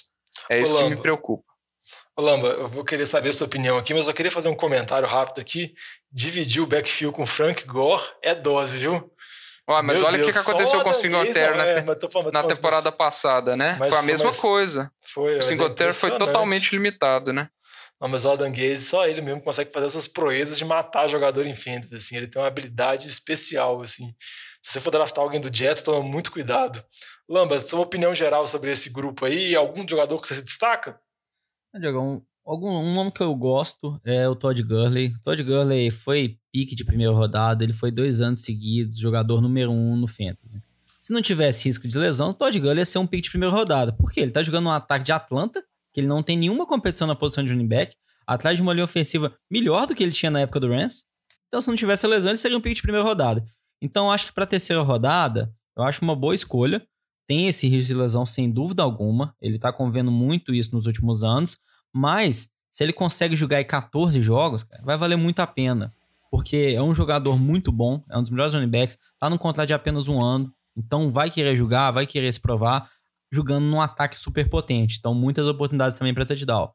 [0.50, 1.51] É isso que me preocupa.
[2.18, 5.08] Lamba, eu vou querer saber a sua opinião aqui, mas eu queria fazer um comentário
[5.08, 5.74] rápido aqui.
[6.10, 9.10] Dividir o backfield com Frank Gore é dose, viu?
[9.68, 12.42] Ué, mas Meu olha o que, que aconteceu com o Singletary na, é, falando, na
[12.42, 13.76] temporada mas, passada, né?
[13.78, 14.92] Mas, foi a mesma coisa.
[15.06, 17.48] Foi, o Singletary é foi totalmente limitado, né?
[18.00, 21.46] Não, mas o Adam Gaze, só ele mesmo consegue fazer essas proezas de matar jogador
[21.46, 22.16] em fantasy, assim.
[22.16, 24.12] Ele tem uma habilidade especial, assim.
[24.60, 26.84] Se você for draftar alguém do Jets, toma muito cuidado.
[27.28, 29.54] Lamba, sua opinião geral sobre esse grupo aí?
[29.54, 30.98] Algum jogador que você se destaca?
[31.78, 35.14] Diogão, algum, um nome que eu gosto é o Todd Gurley.
[35.14, 39.70] O Todd Gurley foi pique de primeira rodada, ele foi dois anos seguidos jogador número
[39.70, 40.62] um no Fantasy.
[41.00, 43.54] Se não tivesse risco de lesão, o Todd Gurley ia ser um pique de primeira
[43.54, 43.92] rodada.
[43.92, 44.20] Por quê?
[44.20, 47.42] Ele tá jogando um ataque de Atlanta, que ele não tem nenhuma competição na posição
[47.42, 50.60] de running back, atrás de uma linha ofensiva melhor do que ele tinha na época
[50.60, 51.04] do Rams.
[51.48, 53.44] Então, se não tivesse a lesão, ele seria um pique de primeira rodada.
[53.80, 56.86] Então, acho que para terceira rodada, eu acho uma boa escolha
[57.26, 59.34] tem esse risco de lesão sem dúvida alguma.
[59.40, 61.56] Ele tá convendo muito isso nos últimos anos.
[61.92, 65.92] Mas, se ele consegue jogar em 14 jogos, cara, vai valer muito a pena.
[66.30, 69.68] Porque é um jogador muito bom, é um dos melhores running backs, tá num contrato
[69.68, 70.50] de apenas um ano.
[70.76, 72.88] Então vai querer jogar, vai querer se provar,
[73.30, 74.96] jogando num ataque super potente.
[74.98, 76.70] Então, muitas oportunidades também para touchdown.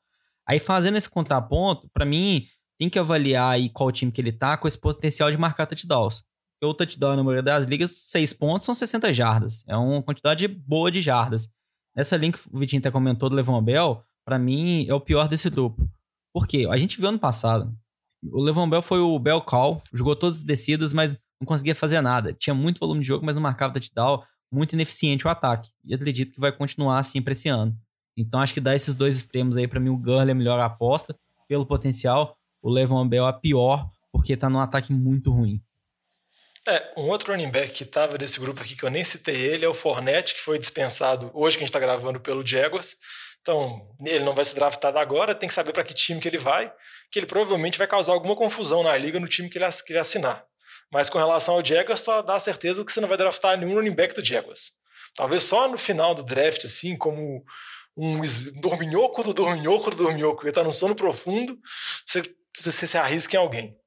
[0.48, 2.46] Aí, fazendo esse contraponto, para mim,
[2.78, 6.24] tem que avaliar aí qual time que ele tá com esse potencial de marcar touchdowns
[6.66, 9.64] o touchdown na maioria das ligas, 6 pontos são 60 jardas.
[9.68, 11.50] É uma quantidade boa de jardas.
[11.96, 15.28] Essa linha que o Vitinho até comentou do Levon Bell, para mim, é o pior
[15.28, 15.88] desse grupo.
[16.34, 16.68] Por quê?
[16.70, 17.74] A gente viu ano passado.
[18.24, 22.02] O Levon Bell foi o Bell Call, jogou todas as descidas, mas não conseguia fazer
[22.02, 22.34] nada.
[22.34, 24.24] Tinha muito volume de jogo, mas não marcava touchdown.
[24.52, 25.72] Muito ineficiente o ataque.
[25.86, 27.78] E acredito que vai continuar assim para esse ano.
[28.18, 30.60] Então acho que dá esses dois extremos aí, para mim o Gurley é a melhor
[30.60, 31.16] aposta
[31.48, 32.36] pelo potencial.
[32.62, 35.62] O Levon Bell é pior, porque tá num ataque muito ruim.
[36.68, 39.64] É, um outro running back que estava desse grupo aqui, que eu nem citei ele,
[39.64, 42.98] é o Fornette, que foi dispensado hoje que a gente está gravando pelo Jaguars.
[43.42, 46.38] Então, ele não vai ser draftado agora, tem que saber para que time que ele
[46.38, 46.70] vai,
[47.10, 50.44] que ele provavelmente vai causar alguma confusão na liga no time que ele, assinar.
[50.92, 53.76] Mas com relação ao Jaguars, só dá a certeza que você não vai draftar nenhum
[53.76, 54.74] running back do Jaguars.
[55.16, 57.46] Talvez só no final do draft, assim, como
[57.96, 58.22] um
[58.60, 61.58] dorminhoco do dorminhoco do dorminhoco, ele está no sono profundo,
[62.06, 63.78] você, você se arrisca em alguém.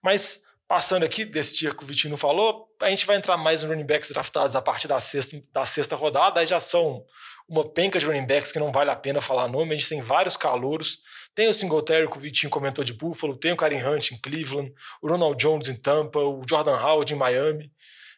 [0.00, 3.70] Mas Passando aqui desse dia que o Vitinho falou, a gente vai entrar mais nos
[3.70, 6.40] running backs draftados a partir da sexta, da sexta rodada.
[6.40, 7.06] Aí já são
[7.48, 9.74] uma penca de running backs que não vale a pena falar nome.
[9.74, 10.98] A gente tem vários calouros.
[11.34, 13.34] Tem o Singletary, que o Vitinho comentou de Buffalo.
[13.34, 14.70] Tem o Karen Hunt em Cleveland.
[15.00, 16.18] O Ronald Jones em Tampa.
[16.18, 17.72] O Jordan Howard em Miami.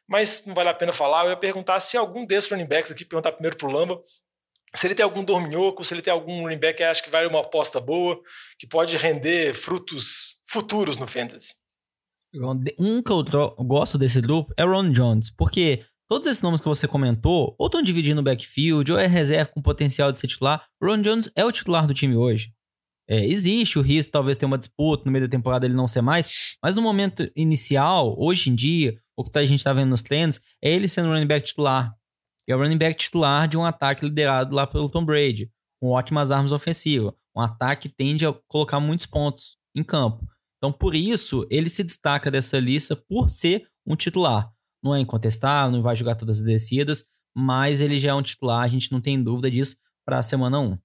[0.08, 1.26] Mas não vale a pena falar.
[1.26, 4.02] Eu ia perguntar se algum desses running backs aqui, perguntar primeiro para o Lamba,
[4.74, 7.28] se ele tem algum dorminhoco, se ele tem algum running back que acha que vale
[7.28, 8.20] uma aposta boa,
[8.58, 11.59] que pode render frutos futuros no Fantasy.
[12.78, 13.24] Um que eu
[13.64, 17.82] gosto desse grupo é Ron Jones, porque todos esses nomes que você comentou, ou estão
[17.82, 20.64] dividindo o backfield, ou é reserva com potencial de ser titular.
[20.82, 22.52] Ron Jones é o titular do time hoje.
[23.08, 26.00] É, existe o risco, talvez ter uma disputa no meio da temporada ele não ser
[26.00, 30.02] mais, mas no momento inicial, hoje em dia, o que a gente está vendo nos
[30.02, 31.92] treinos é ele sendo o running back titular.
[32.48, 35.88] E é o running back titular de um ataque liderado lá pelo Tom Brady, com
[35.88, 37.12] ótimas armas ofensivas.
[37.36, 40.24] Um ataque tende a colocar muitos pontos em campo.
[40.60, 44.52] Então, por isso, ele se destaca dessa lista por ser um titular.
[44.84, 48.62] Não é incontestável, não vai jogar todas as descidas, mas ele já é um titular,
[48.62, 50.78] a gente não tem dúvida disso para a semana 1.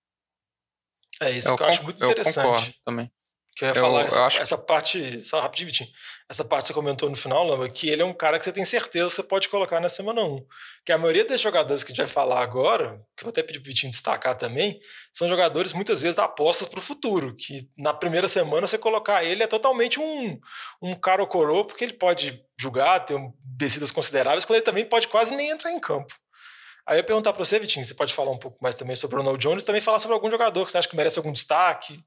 [1.21, 2.37] É isso eu que eu acho muito interessante.
[2.37, 3.11] Eu concordo também.
[3.55, 4.41] Que eu ia eu, falar essa, acho...
[4.41, 5.89] essa parte, só rapidinho, Vitinho.
[6.27, 8.51] Essa parte que você comentou no final, Lamba, que ele é um cara que você
[8.51, 10.45] tem certeza que você pode colocar na semana 1.
[10.85, 13.41] Que a maioria desses jogadores que a gente vai falar agora, que eu vou até
[13.41, 14.79] pedir pro Vitinho destacar também,
[15.13, 17.33] são jogadores muitas vezes apostas para o futuro.
[17.35, 20.37] Que na primeira semana você colocar ele é totalmente um,
[20.81, 25.07] um cara ou coroa, porque ele pode jogar, ter descidas consideráveis, quando ele também pode
[25.07, 26.13] quase nem entrar em campo.
[26.87, 29.15] Aí eu ia perguntar para você, Vitinho, você pode falar um pouco mais também sobre
[29.15, 32.03] o Ronald Jones, também falar sobre algum jogador que você acha que merece algum destaque.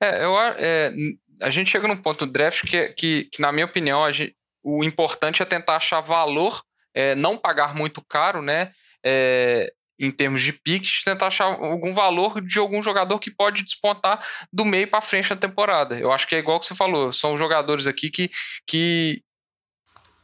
[0.00, 0.92] É, eu, é,
[1.40, 4.84] a gente chega num ponto do draft que, que, que na minha opinião, gente, o
[4.84, 6.62] importante é tentar achar valor,
[6.94, 8.72] é, não pagar muito caro, né?
[9.04, 14.24] É, em termos de piques, tentar achar algum valor de algum jogador que pode despontar
[14.52, 15.98] do meio para frente na temporada.
[15.98, 18.30] Eu acho que é igual que você falou, são jogadores aqui que,
[18.64, 19.22] que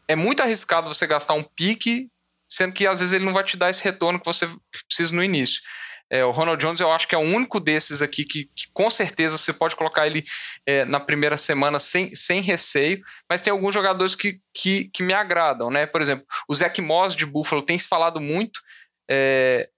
[0.07, 2.09] é muito arriscado você gastar um pique,
[2.49, 4.49] sendo que às vezes ele não vai te dar esse retorno que você
[4.87, 5.61] precisa no início.
[6.11, 8.91] É, o Ronald Jones eu acho que é o único desses aqui que, que com
[8.91, 10.25] certeza você pode colocar ele
[10.67, 15.15] é, na primeira semana sem, sem receio, mas tem alguns jogadores que, que, que me
[15.15, 15.87] agradam, né?
[15.87, 18.61] Por exemplo, o Zach Moss de Buffalo tem se falado muito.
[19.11, 19.69] É,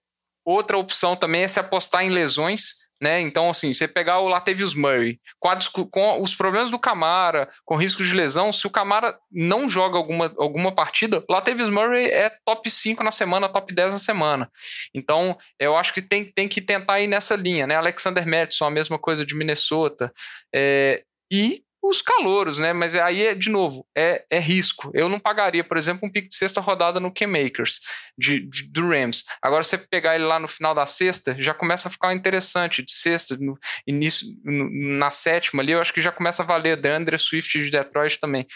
[0.45, 3.21] outra opção também é se apostar em lesões né?
[3.21, 5.59] Então, assim, você pegar o Latavius Murray, com, a,
[5.91, 10.33] com, os problemas do Camara, com risco de lesão, se o Camara não joga alguma,
[10.39, 14.51] alguma partida, o Latavius Murray é top 5 na semana, top 10 na semana.
[14.95, 17.77] Então, eu acho que tem, tem que tentar ir nessa linha, né?
[17.77, 20.13] Alexander Madison, a mesma coisa de Minnesota.
[20.55, 22.73] É, e os calouros, né?
[22.73, 24.91] Mas aí, é, de novo, é, é risco.
[24.95, 27.81] Eu não pagaria, por exemplo, um pique de sexta rodada no K-Makers
[28.19, 29.25] de, de, do Rams.
[29.43, 32.83] Agora, você pegar ele lá no final da sexta, já começa a ficar interessante.
[32.83, 34.69] De sexta, no início, no,
[34.99, 36.77] na sétima ali, eu acho que já começa a valer.
[36.77, 38.47] DeAndre Swift de Detroit também.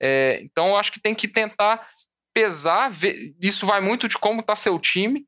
[0.00, 1.86] É, então, eu acho que tem que tentar
[2.34, 2.90] pesar.
[2.90, 5.24] Ver, isso vai muito de como está seu time.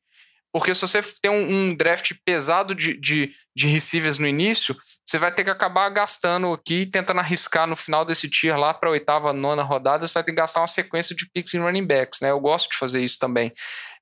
[0.52, 5.18] Porque se você tem um, um draft pesado de, de, de receivers no início, você
[5.18, 8.92] vai ter que acabar gastando aqui, tentando arriscar no final desse tier lá para a
[8.92, 12.20] oitava, nona rodada, você vai ter que gastar uma sequência de picks em running backs,
[12.20, 12.30] né?
[12.30, 13.52] Eu gosto de fazer isso também.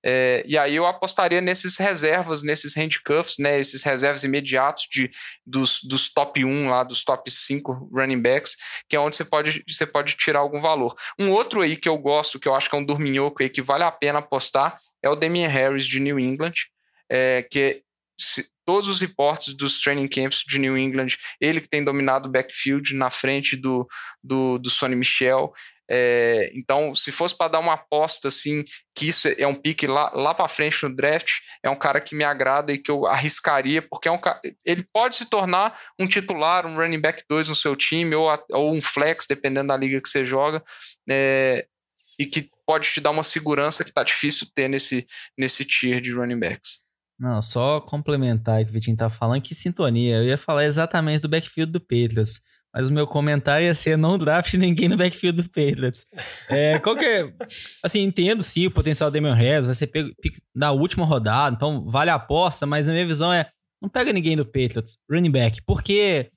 [0.02, 3.58] É, e aí eu apostaria nesses reservas, nesses handcuffs, né?
[3.58, 5.10] Esses reservas imediatos de,
[5.46, 8.56] dos, dos top 1 lá, dos top 5 running backs,
[8.88, 10.96] que é onde você pode, você pode tirar algum valor.
[11.18, 13.62] Um outro aí que eu gosto, que eu acho que é um dorminhoco aí que
[13.62, 16.54] vale a pena apostar, é o Damian Harris de New England,
[17.10, 17.82] é, que
[18.20, 21.08] se, todos os reportes dos training camps de New England,
[21.40, 23.88] ele que tem dominado o backfield na frente do,
[24.22, 25.52] do, do Sonny Michel.
[25.92, 28.62] É, então, se fosse para dar uma aposta assim,
[28.94, 31.30] que isso é um pique lá, lá para frente no draft,
[31.64, 34.20] é um cara que me agrada e que eu arriscaria, porque é um
[34.64, 38.72] ele pode se tornar um titular, um running back 2 no seu time, ou, ou
[38.72, 40.62] um flex, dependendo da liga que você joga,
[41.10, 41.66] é,
[42.20, 45.04] e que pode te dar uma segurança que está difícil ter nesse,
[45.36, 46.84] nesse tier de running backs.
[47.18, 50.18] Não, só complementar o que o Vitinho tá falando, que sintonia.
[50.18, 52.40] Eu ia falar exatamente do backfield do Patriots,
[52.72, 56.06] mas o meu comentário ia ser não draft ninguém no backfield do Patriots.
[56.48, 57.32] É, qual que é,
[57.82, 60.10] assim, entendo sim o potencial do Damian Harris, vai ser pego
[60.54, 63.50] da última rodada, então vale a aposta, mas na minha visão é,
[63.82, 66.30] não pega ninguém do Patriots, running back, porque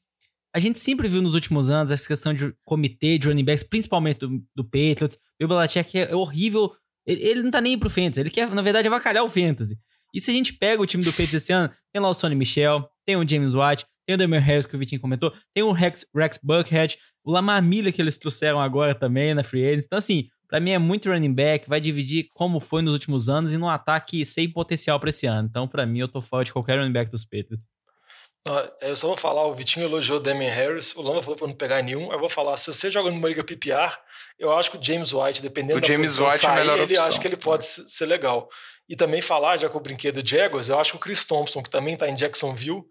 [0.54, 4.20] a gente sempre viu nos últimos anos essa questão de comitê de running backs, principalmente
[4.20, 6.72] do, do Patriots, o Belichick é horrível,
[7.06, 9.78] ele, ele não tá nem pro fantasy, ele quer, na verdade, avacalhar o fantasy.
[10.14, 12.36] E se a gente pega o time do Patriots esse ano, tem lá o Sonny
[12.36, 15.72] Michel, tem o James White, tem o Damian Harris que o Vitinho comentou, tem o
[15.72, 19.86] Rex, Rex Buckhead, o Lamar Miller que eles trouxeram agora também na Free Agents.
[19.86, 23.54] Então, assim, para mim é muito running back, vai dividir como foi nos últimos anos
[23.54, 25.48] e num ataque sem potencial para esse ano.
[25.50, 27.68] Então, para mim, eu tô fora de qualquer running back dos Patriots.
[28.82, 31.56] Eu só vou falar, o Vitinho elogiou o Damian Harris, o Lama falou pra não
[31.56, 32.12] pegar nenhum.
[32.12, 33.98] Eu vou falar, se você joga numa liga PPR,
[34.38, 36.80] eu acho que o James White, dependendo o da James White sair, é a melhor
[36.80, 37.06] ele opção.
[37.06, 38.50] acho que ele pode ser legal.
[38.90, 41.70] E também falar, já com o brinquedo Jaguars, eu acho que o Chris Thompson, que
[41.70, 42.84] também está em Jacksonville,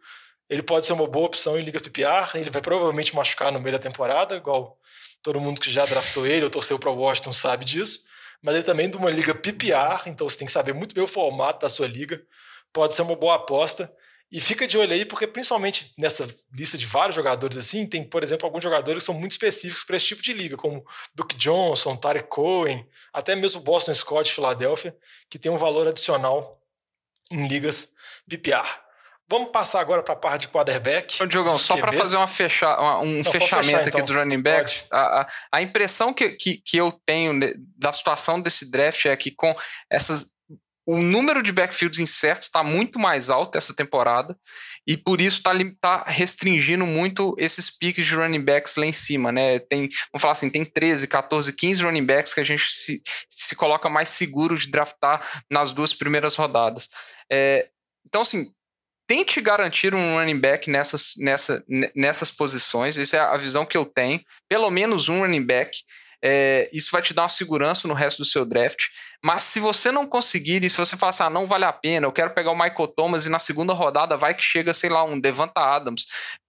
[0.48, 2.30] ele pode ser uma boa opção em ligas PPR.
[2.34, 4.78] Ele vai provavelmente machucar no meio da temporada, igual
[5.22, 8.00] todo mundo que já draftou ele ou torceu para o Washington sabe disso.
[8.42, 11.06] Mas ele também de uma liga PPR, então você tem que saber muito bem o
[11.06, 12.20] formato da sua liga.
[12.72, 13.92] Pode ser uma boa aposta.
[14.32, 18.22] E fica de olho aí, porque principalmente nessa lista de vários jogadores assim, tem, por
[18.22, 20.82] exemplo, alguns jogadores que são muito específicos para esse tipo de liga, como
[21.14, 24.96] Duke Johnson, Tarek Cohen, até mesmo Boston Scott de Filadélfia,
[25.28, 26.58] que tem um valor adicional
[27.30, 27.92] em ligas
[28.26, 28.66] PPR.
[29.28, 31.22] Vamos passar agora para a parte de quarterback.
[31.22, 32.68] Ô, Diogão, só para fazer uma fecha,
[33.00, 34.04] um Não, fechamento fechar, aqui então.
[34.06, 37.38] do running backs, a, a, a, impressão que, que, que eu tenho
[37.76, 39.54] da situação desse draft é que com
[39.90, 40.32] essas
[40.86, 44.36] o número de backfields incertos está muito mais alto essa temporada
[44.86, 49.30] e por isso está tá restringindo muito esses piques de running backs lá em cima,
[49.30, 49.60] né?
[49.60, 53.54] Tem, vamos falar assim, tem 13, 14, 15 running backs que a gente se, se
[53.54, 56.88] coloca mais seguro de draftar nas duas primeiras rodadas.
[57.30, 57.68] É,
[58.04, 58.52] então, assim,
[59.06, 61.64] tente garantir um running back nessas, nessa,
[61.94, 65.78] nessas posições, essa é a visão que eu tenho, pelo menos um running back.
[66.24, 68.84] É, isso vai te dar uma segurança no resto do seu draft.
[69.24, 72.06] Mas se você não conseguir, e se você falar assim, ah, não vale a pena,
[72.06, 75.04] eu quero pegar o Michael Thomas e na segunda rodada vai que chega, sei lá,
[75.04, 76.06] um Devonta Adams.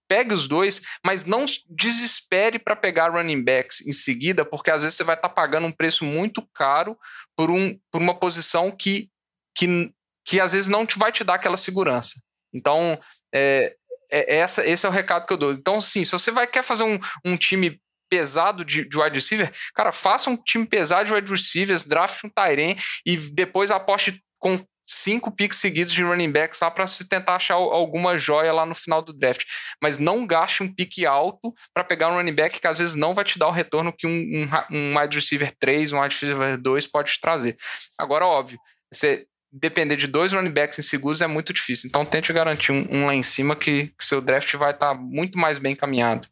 [0.08, 4.96] Pegue os dois, mas não desespere para pegar running backs em seguida, porque às vezes
[4.96, 6.98] você vai estar tá pagando um preço muito caro
[7.36, 9.08] por, um, por uma posição que,
[9.56, 9.92] que,
[10.26, 12.20] que às vezes não te vai te dar aquela segurança.
[12.52, 13.00] Então,
[13.32, 13.76] é,
[14.10, 15.52] é, essa, esse é o recado que eu dou.
[15.52, 17.80] Então, sim, se você vai quer fazer um, um time
[18.14, 22.28] pesado de, de wide receiver, cara, faça um time pesado de wide receivers, draft um
[22.28, 27.36] Tyren e depois aposte com cinco picks seguidos de running backs lá para se tentar
[27.36, 29.44] achar alguma joia lá no final do draft.
[29.82, 33.14] Mas não gaste um pique alto para pegar um running back que às vezes não
[33.14, 36.60] vai te dar o retorno que um, um, um wide receiver 3, um wide receiver
[36.60, 37.56] 2 pode te trazer.
[37.98, 38.58] Agora, óbvio,
[38.92, 41.88] você depender de dois running backs inseguros é muito difícil.
[41.88, 44.94] Então tente garantir um, um lá em cima que, que seu draft vai estar tá
[44.94, 46.26] muito mais bem encaminhado.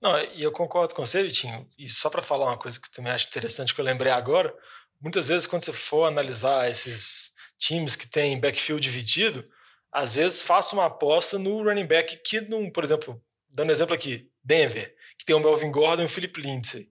[0.00, 1.68] Não, e eu concordo com você, Vitinho.
[1.78, 4.54] E só para falar uma coisa que também acho interessante que eu lembrei agora,
[5.00, 9.46] muitas vezes quando você for analisar esses times que têm backfield dividido,
[9.92, 14.30] às vezes faça uma aposta no running back que, num, por exemplo, dando exemplo aqui,
[14.42, 16.88] Denver, que tem o Melvin Gordon e o Philip Lindsay.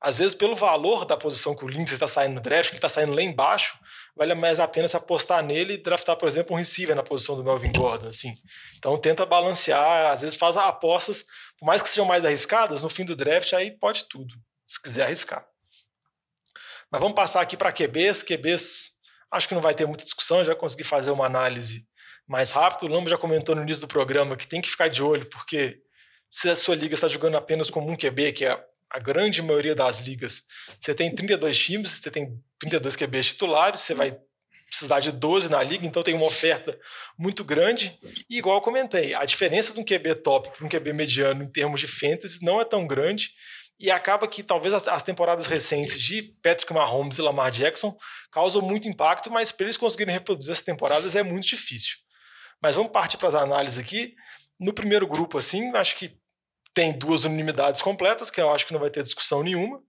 [0.00, 2.88] Às vezes, pelo valor da posição que o Lindsay está saindo no draft, que está
[2.88, 3.76] saindo lá embaixo,
[4.16, 7.34] vale mais a pena se apostar nele e draftar, por exemplo, um receiver na posição
[7.34, 8.08] do Melvin Gordon.
[8.08, 8.32] Assim.
[8.76, 11.26] Então, tenta balancear, às vezes faz apostas,
[11.58, 14.34] por mais que sejam mais arriscadas, no fim do draft aí pode tudo,
[14.66, 15.46] se quiser arriscar.
[16.90, 18.22] Mas vamos passar aqui para QBs.
[18.22, 18.92] QBs,
[19.30, 21.86] acho que não vai ter muita discussão, já consegui fazer uma análise
[22.26, 22.86] mais rápido.
[22.86, 25.80] O Lambo já comentou no início do programa que tem que ficar de olho, porque
[26.30, 29.74] se a sua liga está jogando apenas como um QB, que é a grande maioria
[29.74, 30.44] das ligas,
[30.80, 34.18] você tem 32 times, você tem 32 QBs titulares, você vai
[34.68, 36.78] precisar de 12 na liga, então tem uma oferta
[37.16, 37.98] muito grande.
[38.28, 41.48] E igual eu comentei, a diferença de um QB top para um QB mediano em
[41.48, 43.32] termos de fantasy não é tão grande.
[43.80, 47.96] E acaba que talvez as, as, temporadas recentes de Patrick Mahomes e Lamar Jackson
[48.30, 51.96] causam muito impacto, mas para eles conseguirem reproduzir essas temporadas é muito difícil.
[52.60, 54.14] Mas vamos partir para as análises aqui.
[54.58, 56.18] No primeiro grupo, assim, acho que
[56.74, 59.80] tem duas unanimidades completas, que eu acho que não vai ter discussão nenhuma,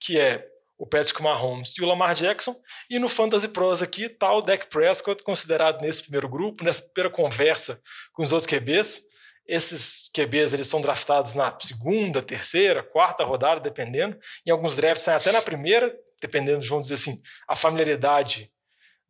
[0.00, 0.44] que é
[0.78, 2.54] o Patrick Mahomes e o Lamar Jackson.
[2.88, 7.14] E no Fantasy Pros aqui está o Dak Prescott, considerado nesse primeiro grupo, nessa primeira
[7.14, 7.80] conversa
[8.12, 9.02] com os outros QBs.
[9.46, 14.16] Esses QBs eles são draftados na segunda, terceira, quarta rodada, dependendo.
[14.46, 18.50] Em alguns drafts saem até na primeira, dependendo, vamos dizer assim, a familiaridade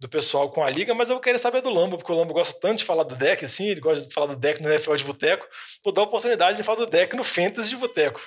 [0.01, 2.59] do pessoal com a liga, mas eu querer saber do Lambo, porque o Lambo gosta
[2.61, 5.05] tanto de falar do deck, assim, ele gosta de falar do deck no NFL de
[5.05, 5.45] boteco,
[5.85, 8.21] vou dar a oportunidade de falar do deck no Fantasy de boteco.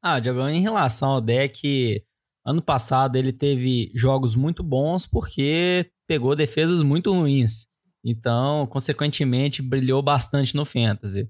[0.00, 2.02] Ah, Diogão, em relação ao deck,
[2.48, 7.66] ano passado ele teve jogos muito bons porque pegou defesas muito ruins.
[8.02, 11.28] Então, consequentemente, brilhou bastante no Fantasy.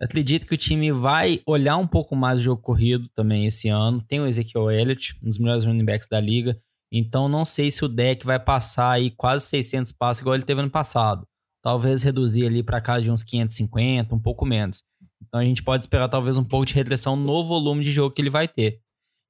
[0.00, 4.00] Acredito que o time vai olhar um pouco mais o jogo corrido também esse ano.
[4.06, 6.56] Tem o Ezekiel Elliott, um dos melhores running backs da liga.
[6.92, 10.60] Então não sei se o deck vai passar aí quase 600 passes igual ele teve
[10.60, 11.26] ano passado.
[11.60, 14.84] Talvez reduzir ali para casa de uns 550, um pouco menos.
[15.20, 18.20] Então a gente pode esperar talvez um pouco de regressão no volume de jogo que
[18.20, 18.81] ele vai ter.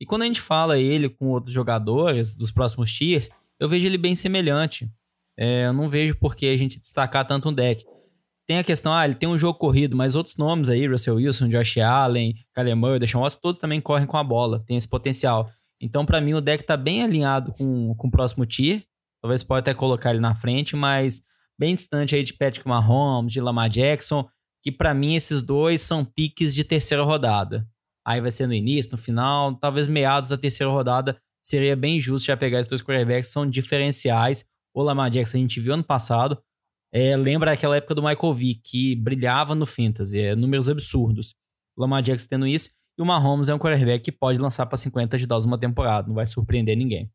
[0.02, 3.30] E quando a gente fala ele com outros jogadores dos próximos tiers,
[3.60, 4.90] eu vejo ele bem semelhante.
[5.38, 7.84] É, eu não vejo por que a gente destacar tanto um deck.
[8.44, 11.48] Tem a questão, ah, ele tem um jogo corrido, mas outros nomes aí, Russell Wilson,
[11.48, 15.48] Josh Allen, Kyler Murray, Deshaun Watson, todos também correm com a bola, tem esse potencial.
[15.80, 18.82] Então, para mim, o deck tá bem alinhado com, com o próximo tier.
[19.20, 21.22] Talvez pode até colocar ele na frente, mas
[21.56, 24.28] bem distante aí de Patrick Mahomes, de Lamar Jackson,
[24.64, 27.68] que para mim esses dois são piques de terceira rodada.
[28.04, 32.26] Aí vai ser no início, no final, talvez meados da terceira rodada, seria bem justo
[32.26, 34.44] já pegar esses dois quarterbacks, são diferenciais.
[34.74, 36.42] O Lamar Jackson a gente viu ano passado,
[36.92, 41.34] é, lembra aquela época do Michael Vick, que brilhava no fantasy, é, números absurdos.
[41.76, 44.76] O Lamar Jackson tendo isso, e o Mahomes é um quarterback que pode lançar para
[44.76, 47.10] 50 de doses uma temporada, não vai surpreender ninguém.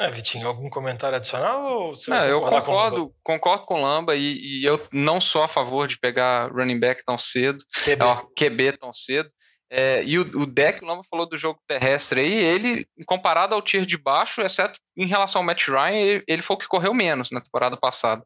[0.00, 1.92] É, Vitinho, algum comentário adicional?
[2.08, 5.86] não, eu concordo com, concordo com o Lamba e, e, eu não sou a favor
[5.86, 9.28] de pegar running back tão cedo, QB, ó, QB tão cedo.
[9.70, 13.62] É, e o, o deck, o Lamba falou do jogo terrestre aí, ele, comparado ao
[13.62, 16.92] tier de baixo, exceto em relação ao Matt Ryan, ele, ele foi o que correu
[16.92, 18.24] menos na temporada passada.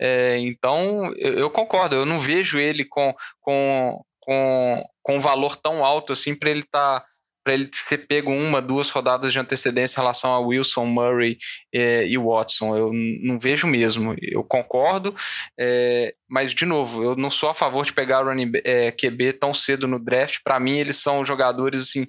[0.00, 5.56] É, então, eu, eu, concordo, eu não vejo ele com, com com, com um valor
[5.56, 7.00] tão alto assim para ele estar.
[7.00, 7.06] Tá,
[7.48, 11.38] para ele ser pego uma, duas rodadas de antecedência em relação a Wilson, Murray
[11.72, 12.76] é, e Watson.
[12.76, 12.90] Eu
[13.22, 14.14] não vejo mesmo.
[14.20, 15.16] Eu concordo,
[15.58, 18.30] é, mas, de novo, eu não sou a favor de pegar o
[18.64, 20.40] é, QB tão cedo no draft.
[20.44, 22.06] Para mim, eles são jogadores assim.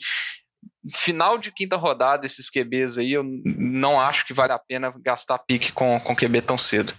[0.94, 5.40] Final de quinta rodada, esses QBs aí, eu não acho que vale a pena gastar
[5.40, 6.92] pique com, com QB tão cedo.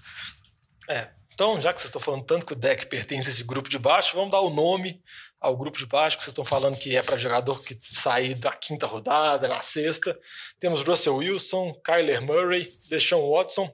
[0.89, 3.69] É, então, já que vocês estão falando tanto que o deck pertence a esse grupo
[3.69, 5.03] de baixo, vamos dar o nome
[5.41, 8.53] ao grupo de baixo, que vocês estão falando que é para jogador que sair da
[8.53, 10.17] quinta rodada, na sexta.
[10.59, 13.73] Temos Russell Wilson, Kyler Murray, Deshaun Watson,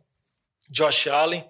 [0.71, 1.45] Josh Allen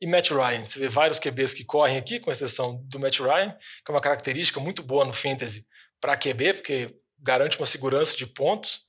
[0.00, 0.64] e Matt Ryan.
[0.64, 4.00] Você vê vários QBs que correm aqui, com exceção do Matt Ryan, que é uma
[4.00, 5.66] característica muito boa no Fantasy
[6.00, 8.82] para QB, porque garante uma segurança de pontos.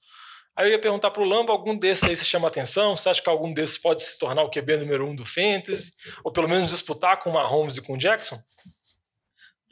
[0.55, 2.95] Aí eu ia perguntar para o Lamba, algum desses aí se chama atenção?
[2.95, 5.93] Você acha que algum desses pode se tornar o QB número um do Fantasy?
[6.23, 8.39] Ou pelo menos disputar com o Mahomes e com o Jackson?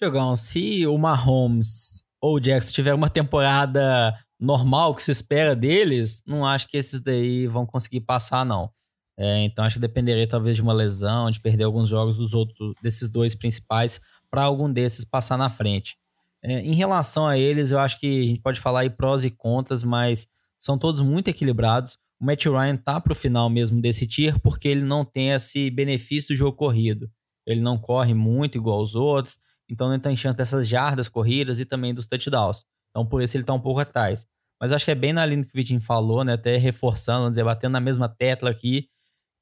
[0.01, 6.23] Diogão, se o Mahomes ou o Jackson tiver uma temporada normal que se espera deles,
[6.25, 8.71] não acho que esses daí vão conseguir passar, não.
[9.15, 12.73] É, então acho que dependeria talvez de uma lesão, de perder alguns jogos dos outros,
[12.81, 15.95] desses dois principais, para algum desses passar na frente.
[16.43, 19.29] É, em relação a eles, eu acho que a gente pode falar aí prós e
[19.29, 20.27] contras, mas
[20.59, 21.99] são todos muito equilibrados.
[22.19, 26.33] o Matt Ryan tá pro final mesmo desse tier porque ele não tem esse benefício
[26.33, 27.07] do jogo corrido.
[27.45, 29.39] Ele não corre muito igual os outros,
[29.71, 32.65] então não tem chance dessas jardas corridas e também dos touchdowns.
[32.89, 34.27] Então por isso ele tá um pouco atrás.
[34.59, 36.33] Mas acho que é bem na linha que o Vitinho falou, né?
[36.33, 38.89] Até reforçando, dizer, batendo na mesma tecla aqui,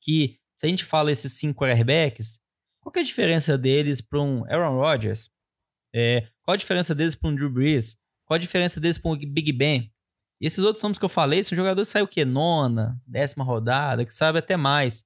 [0.01, 2.39] que se a gente fala esses cinco quarterbacks,
[2.79, 5.29] qual é a diferença deles para um Aaron Rodgers?
[5.93, 7.97] É, qual a diferença deles para um Drew Brees?
[8.25, 9.91] Qual a diferença deles para um Big Ben?
[10.39, 12.23] E esses outros nomes que eu falei são jogadores que saem o quê?
[12.23, 15.03] Nona, décima rodada, que sabe até mais.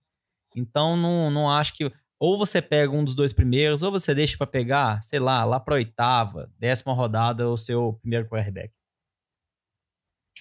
[0.56, 1.92] Então não, não acho que.
[2.26, 5.60] Ou você pega um dos dois primeiros, ou você deixa para pegar, sei lá, lá
[5.60, 8.72] para oitava, décima rodada, o seu primeiro quarterback.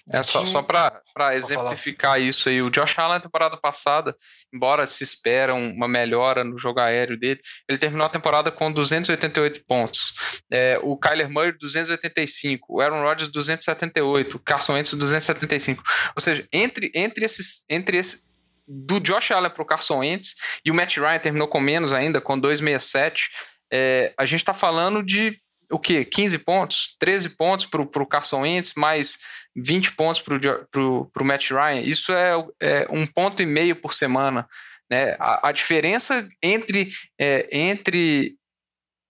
[0.09, 4.15] É só, só para exemplificar isso aí, o Josh Allen na temporada passada,
[4.53, 9.65] embora se espera uma melhora no jogo aéreo dele, ele terminou a temporada com 288
[9.67, 10.13] pontos.
[10.49, 15.83] É, o Kyler Murray 285, o Aaron Rodgers 278, o Carson Wentz 275.
[16.15, 18.25] Ou seja, entre, entre esses entre esses
[18.67, 20.35] do Josh Allen para o Carson Wentz
[20.65, 23.29] e o Matt Ryan terminou com menos ainda, com 267.
[23.71, 25.39] É, a gente está falando de
[25.71, 26.05] o quê?
[26.05, 26.95] 15 pontos?
[26.99, 29.19] 13 pontos para o Carson Wentz, mais
[29.55, 34.47] 20 pontos para o Matt Ryan, isso é, é, um ponto e meio por semana.
[34.89, 35.15] Né?
[35.19, 38.35] A, a diferença entre, é, entre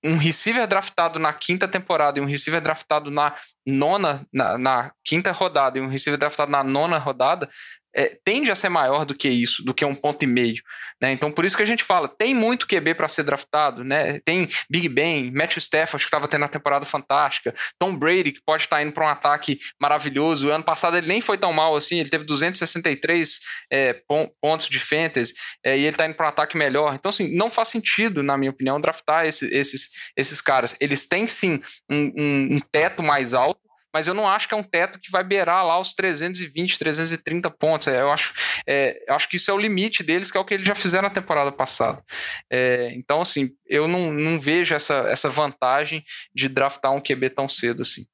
[0.04, 3.34] um receiver draftado na quinta temporada e um receiver draftado na
[3.66, 7.50] nona, na, na quinta rodada e um receiver draftado na nona rodada
[7.96, 10.62] é, tende a ser maior do que isso, do que um ponto e meio.
[11.02, 11.12] Né?
[11.12, 14.20] Então, por isso que a gente fala, tem muito QB para ser draftado, né?
[14.26, 18.64] Tem Big Ben, Matthew Stafford, que estava tendo uma temporada fantástica, Tom Brady, que pode
[18.64, 20.48] estar tá indo para um ataque maravilhoso.
[20.48, 23.40] O ano passado ele nem foi tão mal assim, ele teve 263
[23.72, 24.02] é,
[24.42, 25.34] pontos de fantasy
[25.64, 26.96] é, e ele está indo para um ataque melhor.
[26.96, 30.76] Então, assim, não faz sentido, na minha opinião, draftar esse, esses, esses caras.
[30.80, 33.63] Eles têm sim um, um, um teto mais alto
[33.94, 37.52] mas eu não acho que é um teto que vai beirar lá os 320, 330
[37.52, 37.88] pontos.
[37.88, 38.34] É, eu, acho,
[38.68, 40.74] é, eu acho que isso é o limite deles, que é o que eles já
[40.74, 42.04] fizeram na temporada passada.
[42.52, 47.48] É, então, assim, eu não, não vejo essa, essa vantagem de draftar um QB tão
[47.48, 48.08] cedo assim.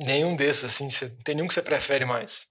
[0.00, 0.88] Nenhum desses, assim,
[1.22, 2.46] tem nenhum que você prefere mais.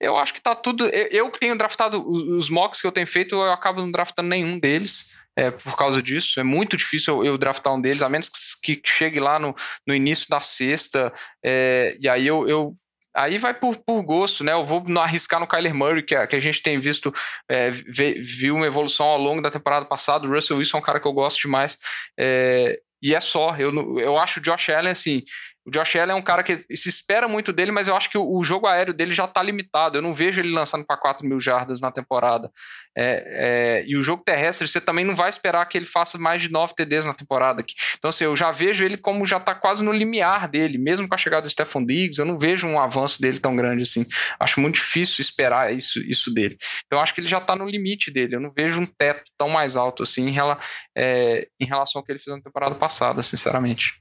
[0.00, 0.86] Eu acho que tá tudo.
[0.86, 4.58] Eu, eu tenho draftado os mocks que eu tenho feito, eu acabo não draftando nenhum
[4.58, 6.40] deles é, por causa disso.
[6.40, 8.28] É muito difícil eu, eu, draftar um deles, a menos
[8.60, 9.54] que, chegue lá no,
[9.86, 11.12] no início da sexta.
[11.44, 12.76] É, e aí eu, eu
[13.14, 14.52] aí vai por, por gosto, né?
[14.52, 17.14] Eu vou arriscar no Kyler Murray, que a, que a gente tem visto,
[17.48, 20.26] é, vê, viu uma evolução ao longo da temporada passada.
[20.26, 21.78] O Russell Wilson é um cara que eu gosto demais.
[22.18, 23.54] É, e é só.
[23.56, 25.22] Eu, eu acho o Josh Allen assim.
[25.68, 28.16] O Josh Allen é um cara que se espera muito dele, mas eu acho que
[28.16, 29.98] o, jogo aéreo dele já está limitado.
[29.98, 32.50] Eu não vejo ele lançando para 4 mil jardas na temporada.
[32.96, 36.40] É, é, e o jogo terrestre, você também não vai esperar que ele faça mais
[36.40, 37.60] de 9 TDs na temporada.
[37.60, 37.74] Aqui.
[37.98, 41.14] Então, assim, eu já vejo ele como já está quase no limiar dele, mesmo com
[41.14, 44.06] a chegada do Stephon Diggs, eu não vejo um avanço dele tão grande assim.
[44.40, 46.56] Acho muito difícil esperar isso, isso dele.
[46.86, 48.36] Então, eu acho que ele já está no limite dele.
[48.36, 50.58] Eu não vejo um teto tão mais alto assim em, rela,
[50.96, 54.00] é, em relação ao que ele fez na temporada passada, sinceramente.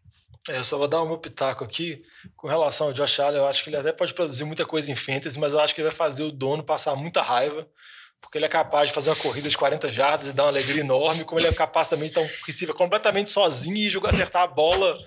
[0.49, 2.01] É, eu só vou dar um meu pitaco aqui
[2.35, 3.39] com relação ao Josh Allen.
[3.39, 5.81] Eu acho que ele até pode produzir muita coisa em fantasy, mas eu acho que
[5.81, 7.67] ele vai fazer o dono passar muita raiva,
[8.21, 10.81] porque ele é capaz de fazer uma corrida de 40 jardas e dar uma alegria
[10.81, 14.43] enorme, como ele é capaz também de estar um receiver completamente sozinho e jogar, acertar
[14.43, 14.97] a bola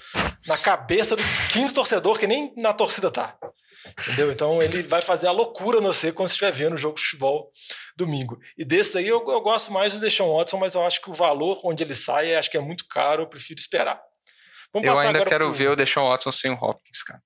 [0.47, 1.23] na cabeça do
[1.53, 3.37] quinto torcedor que nem na torcida tá.
[4.03, 4.31] Entendeu?
[4.31, 7.51] Então ele vai fazer a loucura no você quando estiver vendo o jogo de futebol
[7.97, 8.39] domingo.
[8.59, 11.15] E desse aí eu, eu gosto mais do Deshaun Watson, mas eu acho que o
[11.15, 14.01] valor onde ele sai acho que é muito caro, eu prefiro esperar.
[14.73, 15.55] Vamos eu ainda quero pro...
[15.55, 17.23] ver o Deshaun Watson sem o Hopkins, cara.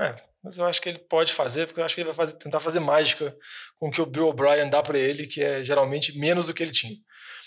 [0.00, 2.36] É, mas eu acho que ele pode fazer, porque eu acho que ele vai fazer,
[2.36, 3.34] tentar fazer mágica
[3.78, 6.62] com o que o Bill O'Brien dá para ele, que é geralmente menos do que
[6.62, 6.96] ele tinha.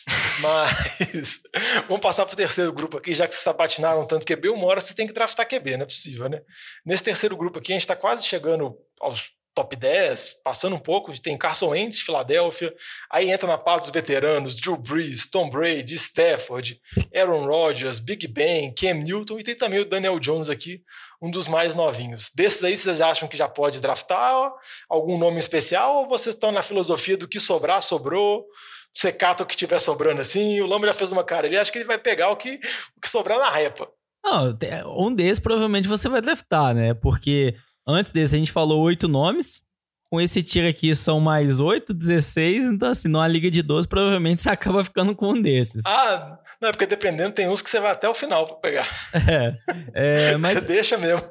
[0.41, 1.41] Mas
[1.87, 4.79] vamos passar para o terceiro grupo aqui, já que vocês sapatinaram tanto QB, uma hora
[4.79, 6.41] você tem que draftar QB, não é possível, né?
[6.85, 11.11] Nesse terceiro grupo aqui, a gente está quase chegando aos top 10, passando um pouco,
[11.19, 12.71] tem Carson Wentz, Filadélfia,
[13.09, 16.79] aí entra na parte dos veteranos, Drew Brees, Tom Brady, Stafford,
[17.13, 20.83] Aaron Rodgers, Big Ben, Cam Newton, e tem também o Daniel Jones aqui,
[21.19, 22.29] um dos mais novinhos.
[22.35, 24.51] Desses aí, vocês acham que já pode draftar
[24.87, 28.45] algum nome especial, ou vocês estão na filosofia do que sobrar, sobrou,
[28.93, 31.71] você cata o que tiver sobrando assim, o Lamba já fez uma cara, ele acha
[31.71, 32.59] que ele vai pegar o que,
[32.95, 33.89] o que sobrar na repa.
[34.23, 34.55] Não,
[34.97, 36.93] um desses provavelmente você vai draftar, né?
[36.93, 37.55] Porque
[37.87, 39.61] Antes desse, a gente falou oito nomes.
[40.09, 42.65] Com esse tiro aqui são mais oito, 16.
[42.65, 45.85] Então, assim, numa liga de 12, provavelmente você acaba ficando com um desses.
[45.85, 48.87] Ah, não, é porque dependendo, tem uns que você vai até o final para pegar.
[49.13, 49.53] É,
[49.93, 50.59] é mas.
[50.59, 51.23] você deixa mesmo.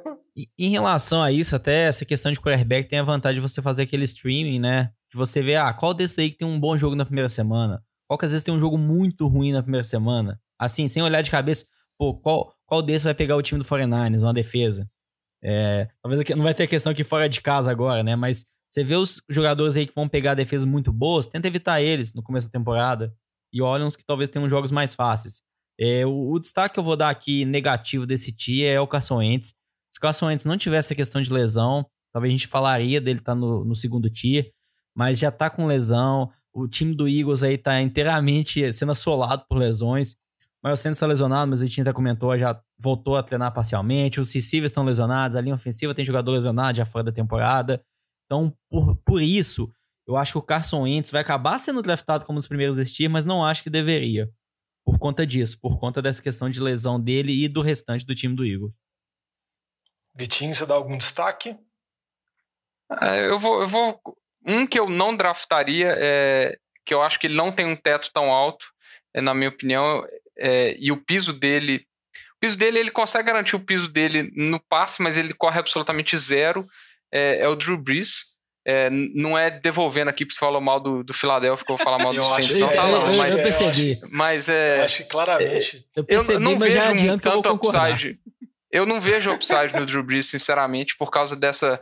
[0.59, 3.85] Em relação a isso, até essa questão de quarterback tem a vantagem de você fazer
[3.85, 4.91] aquele streaming, né?
[5.11, 7.83] De você ver, ah, qual desses aí que tem um bom jogo na primeira semana?
[8.07, 10.39] Qual que às vezes tem um jogo muito ruim na primeira semana?
[10.59, 11.65] Assim, sem olhar de cabeça,
[11.99, 14.87] pô, qual, qual desses vai pegar o time do 49ers, uma defesa?
[15.43, 18.16] É, talvez aqui, não vai ter questão aqui fora de casa agora, né?
[18.16, 22.12] Mas Você vê os jogadores aí que vão pegar defesas muito boas, tenta evitar eles
[22.12, 23.14] no começo da temporada.
[23.53, 25.41] E olha uns que talvez tenham jogos mais fáceis.
[25.78, 29.18] É, o, o, destaque que eu vou dar aqui negativo desse dia é o Carson
[29.18, 29.55] Wentz.
[29.93, 33.18] Se o Carson Wentz não tivesse a questão de lesão, talvez a gente falaria dele
[33.18, 34.51] estar tá no, no segundo tier,
[34.95, 36.30] mas já tá com lesão.
[36.53, 40.16] O time do Eagles aí tá inteiramente sendo assolado por lesões.
[40.67, 44.19] Mas o Santos está lesionado, mas o Vitinho até comentou, já voltou a treinar parcialmente.
[44.19, 47.81] Os receivers estão lesionados, a linha ofensiva tem jogador lesionado já fora da temporada.
[48.25, 49.73] Então, por, por isso,
[50.09, 52.95] eu acho que o Carson Wentz vai acabar sendo draftado como um dos primeiros desse
[52.95, 54.29] time, mas não acho que deveria.
[54.85, 58.35] Por conta disso, por conta dessa questão de lesão dele e do restante do time
[58.35, 58.75] do Eagles.
[60.17, 61.57] Vitinho, você dá algum destaque?
[63.01, 64.01] É, eu, vou, eu vou.
[64.45, 68.11] Um que eu não draftaria, é, que eu acho que ele não tem um teto
[68.12, 68.67] tão alto,
[69.14, 70.05] é, na minha opinião,
[70.39, 71.87] é, e o piso dele.
[72.37, 76.16] O piso dele, ele consegue garantir o piso dele no passe, mas ele corre absolutamente
[76.18, 76.66] zero.
[77.12, 78.34] É, é o Drew Brees.
[78.68, 81.84] É, não é devolvendo aqui, porque você falou mal do, do Philadelphia, que eu vou
[81.84, 82.59] falar mal do Saints.
[82.59, 84.01] Não, tá, não, mas, eu percebi.
[84.11, 84.80] Mas é.
[84.80, 85.87] Eu acho que claramente.
[85.95, 88.18] Eu, percebi, eu não vejo um tanto upside.
[88.70, 91.80] Eu não vejo upside no Drew Brees, sinceramente, por causa dessa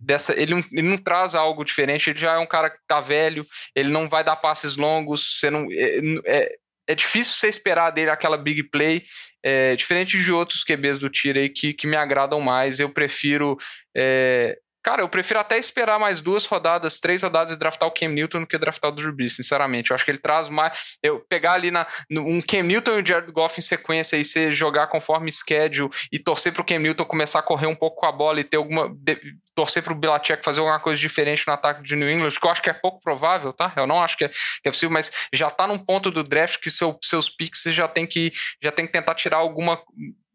[0.00, 3.00] dessa ele não, ele não, traz algo diferente ele já é um cara que tá
[3.00, 6.56] velho ele não vai dar passes longos você não é, é,
[6.88, 9.04] é difícil você esperar dele aquela big play,
[9.42, 12.78] é, diferente de outros QBs do tiro aí que, que me agradam mais.
[12.78, 13.56] Eu prefiro
[13.96, 14.56] é,
[14.86, 18.42] Cara, eu prefiro até esperar mais duas rodadas, três rodadas e draftar o Cam Newton
[18.42, 19.90] do que draftar o Drew Brees, sinceramente.
[19.90, 20.96] Eu acho que ele traz mais.
[21.02, 24.52] Eu pegar ali na, um Cam Newton e o Jared Goff em sequência e você
[24.52, 28.12] jogar conforme schedule e torcer pro Cam Newton começar a correr um pouco com a
[28.12, 28.88] bola e ter alguma.
[28.96, 29.18] De,
[29.56, 32.62] torcer pro Belichick fazer alguma coisa diferente no ataque de New England, que eu acho
[32.62, 33.72] que é pouco provável, tá?
[33.74, 36.60] Eu não acho que é, que é possível, mas já tá num ponto do draft
[36.60, 38.30] que seu, seus picks já tem que
[38.62, 39.82] já tem que tentar tirar alguma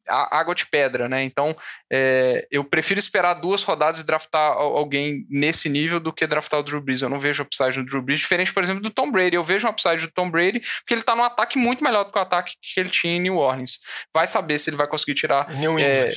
[0.08, 1.24] água de pedra, né?
[1.24, 1.56] Então,
[1.92, 6.64] é, eu prefiro esperar duas rodadas e draftar alguém nesse nível do que draftar o
[6.64, 7.02] Drew Brees.
[7.02, 9.36] Eu não vejo upside no Drew Brees, diferente, por exemplo, do Tom Brady.
[9.36, 12.12] Eu vejo um upside do Tom Brady porque ele tá num ataque muito melhor do
[12.12, 13.80] que o ataque que ele tinha em New Orleans.
[14.14, 15.54] Vai saber se ele vai conseguir tirar.
[15.56, 16.14] New é,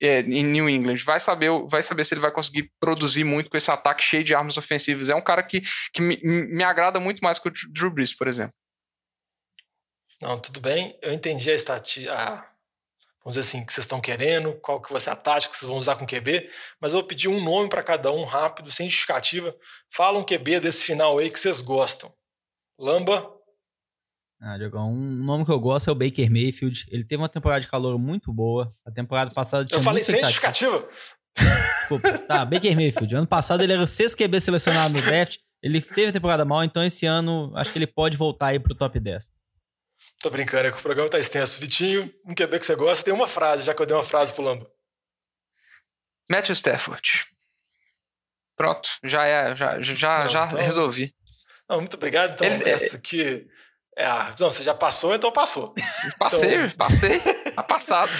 [0.00, 0.96] é, em New England.
[1.04, 4.34] Vai saber, vai saber se ele vai conseguir produzir muito com esse ataque cheio de
[4.34, 5.08] armas ofensivas.
[5.08, 5.62] É um cara que,
[5.92, 8.54] que me, me agrada muito mais que o Drew Brees, por exemplo.
[10.20, 10.98] Não, tudo bem.
[11.02, 12.53] Eu entendi a, estatística
[13.24, 15.68] vamos dizer assim, que vocês estão querendo, qual que vai ser a tática que vocês
[15.68, 16.48] vão usar com QB,
[16.78, 19.54] mas eu vou pedir um nome para cada um rápido, sem justificativa.
[19.90, 22.12] Fala um QB desse final aí que vocês gostam.
[22.78, 23.30] Lamba.
[24.40, 26.86] Ah, Diogão, um nome que eu gosto é o Baker Mayfield.
[26.90, 28.74] Ele teve uma temporada de calor muito boa.
[28.86, 30.86] A temporada passada tinha Eu falei sem justificativa?
[31.34, 32.18] Desculpa.
[32.28, 33.14] Tá, Baker Mayfield.
[33.16, 35.38] Ano passado ele era o sexto QB selecionado no draft.
[35.62, 38.74] Ele teve a temporada mal, então esse ano acho que ele pode voltar aí pro
[38.74, 39.32] top 10.
[40.20, 41.60] Tô brincando, é que o programa tá extenso.
[41.60, 44.32] Vitinho, um QB que você gosta, tem uma frase, já que eu dei uma frase
[44.32, 44.70] pro Lamba.
[46.30, 47.26] Matthew Stafford.
[48.56, 50.58] Pronto, já é, já, já, não, já então...
[50.58, 51.14] resolvi.
[51.68, 52.34] Não, muito obrigado.
[52.34, 53.46] Então, Ele, essa aqui.
[53.96, 54.08] É,
[54.40, 55.74] não, você já passou, então passou.
[56.18, 56.76] Passei, então...
[56.76, 57.20] passei,
[57.54, 58.12] tá passado.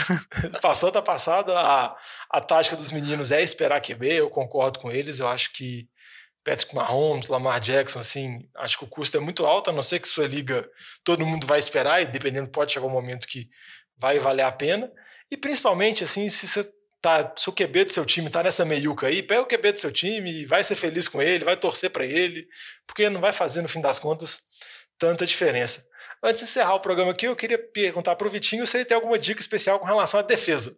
[0.60, 1.52] passou, tá passado.
[1.52, 1.96] A,
[2.30, 5.20] a tática dos meninos é esperar QB, eu concordo com eles.
[5.20, 5.88] Eu acho que
[6.44, 9.98] Patrick Mahomes, Lamar Jackson, assim, acho que o custo é muito alto, a não ser
[9.98, 10.68] que sua liga
[11.02, 13.48] todo mundo vai esperar, e dependendo, pode chegar um momento que
[13.96, 14.92] vai valer a pena.
[15.30, 16.70] E principalmente, assim, se você
[17.00, 19.80] tá, se o QB do seu time tá nessa meiuca aí, pega o QB do
[19.80, 22.46] seu time e vai ser feliz com ele, vai torcer para ele,
[22.86, 24.40] porque não vai fazer, no fim das contas,
[24.98, 25.86] tanta diferença.
[26.22, 28.94] Antes de encerrar o programa aqui, eu queria perguntar para o Vitinho se ele tem
[28.94, 30.76] alguma dica especial com relação à defesa.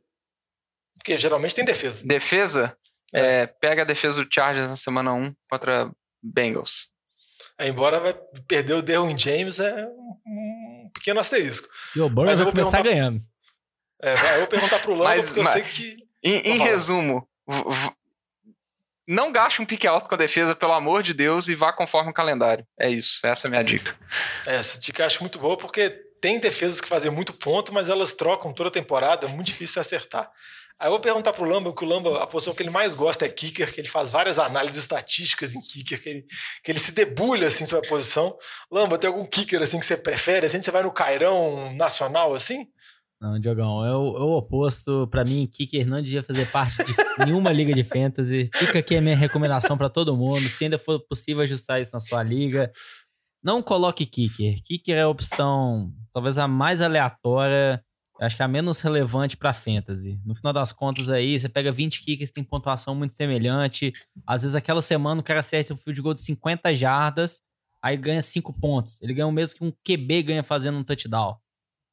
[0.95, 2.05] Porque geralmente tem defesa.
[2.05, 2.77] Defesa?
[3.17, 3.43] É.
[3.43, 5.91] É, pega a defesa do Chargers na semana 1 contra
[6.23, 6.89] Bengals.
[7.59, 8.15] É, embora vai
[8.47, 9.87] perder o Derwin James, é
[10.27, 11.69] um pequeno asterisco.
[11.95, 12.83] E o Burrow vai começar perguntar...
[12.83, 13.23] ganhando.
[14.03, 16.07] É, eu vou perguntar pro Lando, porque mas, eu sei que...
[16.23, 17.27] Em, em resumo,
[19.09, 22.11] não gaste um pique alto com a defesa, pelo amor de Deus, e vá conforme
[22.11, 22.67] o calendário.
[22.79, 23.97] É isso, essa é a minha dica.
[24.47, 25.89] É, essa dica eu acho muito boa, porque
[26.21, 29.81] tem defesas que fazem muito ponto, mas elas trocam toda a temporada, é muito difícil
[29.81, 30.31] acertar.
[30.79, 33.25] Aí eu vou perguntar pro Lamba, que o Lamba, a posição que ele mais gosta
[33.25, 36.27] é kicker, que ele faz várias análises estatísticas em kicker, que ele,
[36.63, 38.37] que ele se debulha assim sobre a posição.
[38.71, 40.45] Lamba, tem algum kicker assim que você prefere?
[40.45, 42.67] Assim, você vai no Cairão nacional assim?
[43.19, 45.09] Não, Diogão, é o, é oposto.
[45.11, 46.93] Para mim, kicker não devia fazer parte de
[47.25, 48.51] nenhuma liga de fantasy.
[48.55, 50.41] Fica aqui a minha recomendação para todo mundo.
[50.41, 52.71] Se ainda for possível ajustar isso na sua liga,
[53.43, 54.63] não coloque kicker.
[54.63, 57.83] Kicker é a opção talvez a mais aleatória
[58.21, 60.19] acho que é a menos relevante para fantasy.
[60.25, 63.93] No final das contas aí, você pega 20 kickers, tem pontuação muito semelhante.
[64.27, 67.43] Às vezes aquela semana o cara acerta um field goal de 50 jardas,
[67.83, 69.01] aí ganha 5 pontos.
[69.03, 71.37] Ele ganha o mesmo que um QB ganha fazendo um touchdown.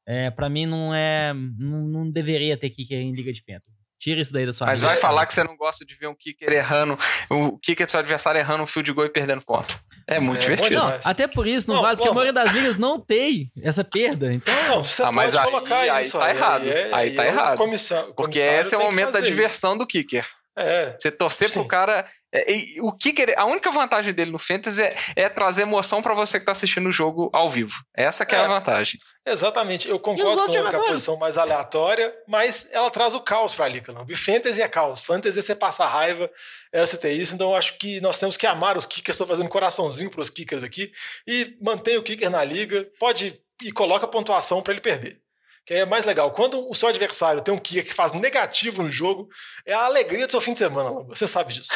[0.05, 3.82] É, para mim não é não, não, deveria ter kicker em liga de fantasy.
[4.03, 4.91] Tira isso daí da sua Mas vida.
[4.91, 6.99] vai falar que você não gosta de ver um kicker errando,
[7.29, 9.79] o kicker do seu adversário errando um field goal e perdendo ponto.
[10.05, 10.81] É muito É, divertido.
[10.83, 13.47] muito Não, até por isso não, Não, vale, porque a maioria das ligas não tem
[13.63, 14.29] essa perda.
[14.33, 16.19] Então, Não, você Ah, pode mas aí- colocar aí isso.
[16.19, 16.65] tá errado.
[16.91, 17.57] Aí tá é o errado.
[17.57, 19.35] comissão- Porque esse é o que momento da fazer isso.
[19.35, 20.27] diversão do kicker.
[20.57, 20.93] É.
[20.99, 21.59] Você torcer Sim.
[21.61, 22.05] pro cara.
[22.33, 26.13] É, e o kicker, a única vantagem dele no Fantasy é, é trazer emoção pra
[26.13, 27.75] você que tá assistindo o jogo ao vivo.
[27.95, 28.47] Essa que é, a É.
[28.47, 28.99] vantagem.
[29.25, 33.53] Exatamente, eu os concordo com que a posição mais aleatória, mas ela traz o caos
[33.53, 33.93] pra liga.
[33.93, 34.05] Não?
[34.09, 35.01] E fantasy é caos.
[35.01, 36.29] Fantasy é você passar raiva,
[36.73, 37.33] é você ter isso.
[37.35, 39.15] Então eu acho que nós temos que amar os kickers.
[39.15, 40.91] Estou fazendo coraçãozinho pros kickers aqui.
[41.25, 42.85] E mantém o kicker na liga.
[42.99, 45.22] Pode e coloca pontuação para ele perder.
[45.65, 46.31] Que aí é mais legal.
[46.31, 49.29] Quando o seu adversário tem um kicker que faz negativo no jogo,
[49.65, 51.15] é a alegria do seu fim de semana, Lamba.
[51.15, 51.71] Você sabe disso.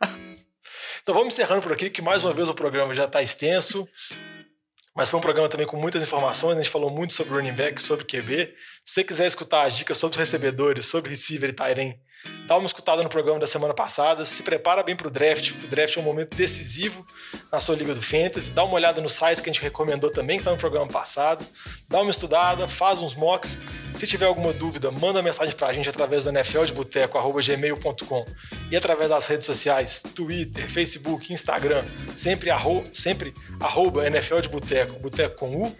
[1.02, 3.86] então vamos encerrando por aqui, que mais uma vez o programa já está extenso.
[4.94, 6.52] Mas foi um programa também com muitas informações.
[6.52, 8.54] A gente falou muito sobre running back, sobre QB.
[8.84, 12.00] Se você quiser escutar as dicas sobre os recebedores, sobre receiver e Tyrene,
[12.46, 14.24] dá uma escutada no programa da semana passada.
[14.24, 15.50] Se prepara bem para o draft.
[15.50, 17.06] O draft é um momento decisivo
[17.50, 18.50] na sua liga do Fantasy.
[18.50, 21.44] Dá uma olhada nos sites que a gente recomendou também, que está no programa passado.
[21.88, 23.58] Dá uma estudada, faz uns mocks.
[23.94, 28.26] Se tiver alguma dúvida, manda mensagem para a gente através do nfldeboteco.gmail.com
[28.70, 34.98] e através das redes sociais, Twitter, Facebook, Instagram, sempre, arro, sempre arroba NFL de Boteco,
[35.00, 35.76] Boteco com U.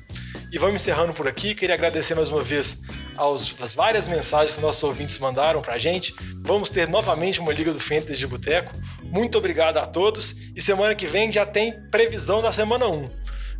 [0.51, 1.55] E vamos encerrando por aqui.
[1.55, 2.79] Queria agradecer mais uma vez
[3.17, 6.15] aos, às várias mensagens que nossos ouvintes mandaram pra gente.
[6.43, 8.73] Vamos ter novamente uma Liga do Fantasy de Boteco.
[9.03, 10.35] Muito obrigado a todos.
[10.55, 13.11] E semana que vem já tem previsão da semana 1.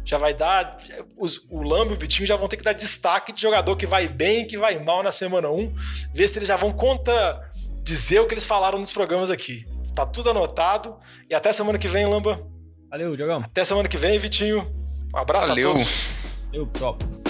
[0.05, 0.79] Já vai dar.
[1.17, 3.87] Os, o Lambo e o Vitinho já vão ter que dar destaque de jogador que
[3.87, 5.75] vai bem e que vai mal na semana 1.
[6.13, 9.65] Ver se eles já vão contradizer o que eles falaram nos programas aqui.
[9.95, 10.97] Tá tudo anotado.
[11.31, 12.45] E até semana que vem, Lamba.
[12.91, 13.41] valeu, Diogão.
[13.45, 14.73] Até semana que vem, Vitinho.
[15.15, 15.71] Um abraço Valeu.
[15.71, 16.09] a todos.
[16.53, 17.22] Eu próprio.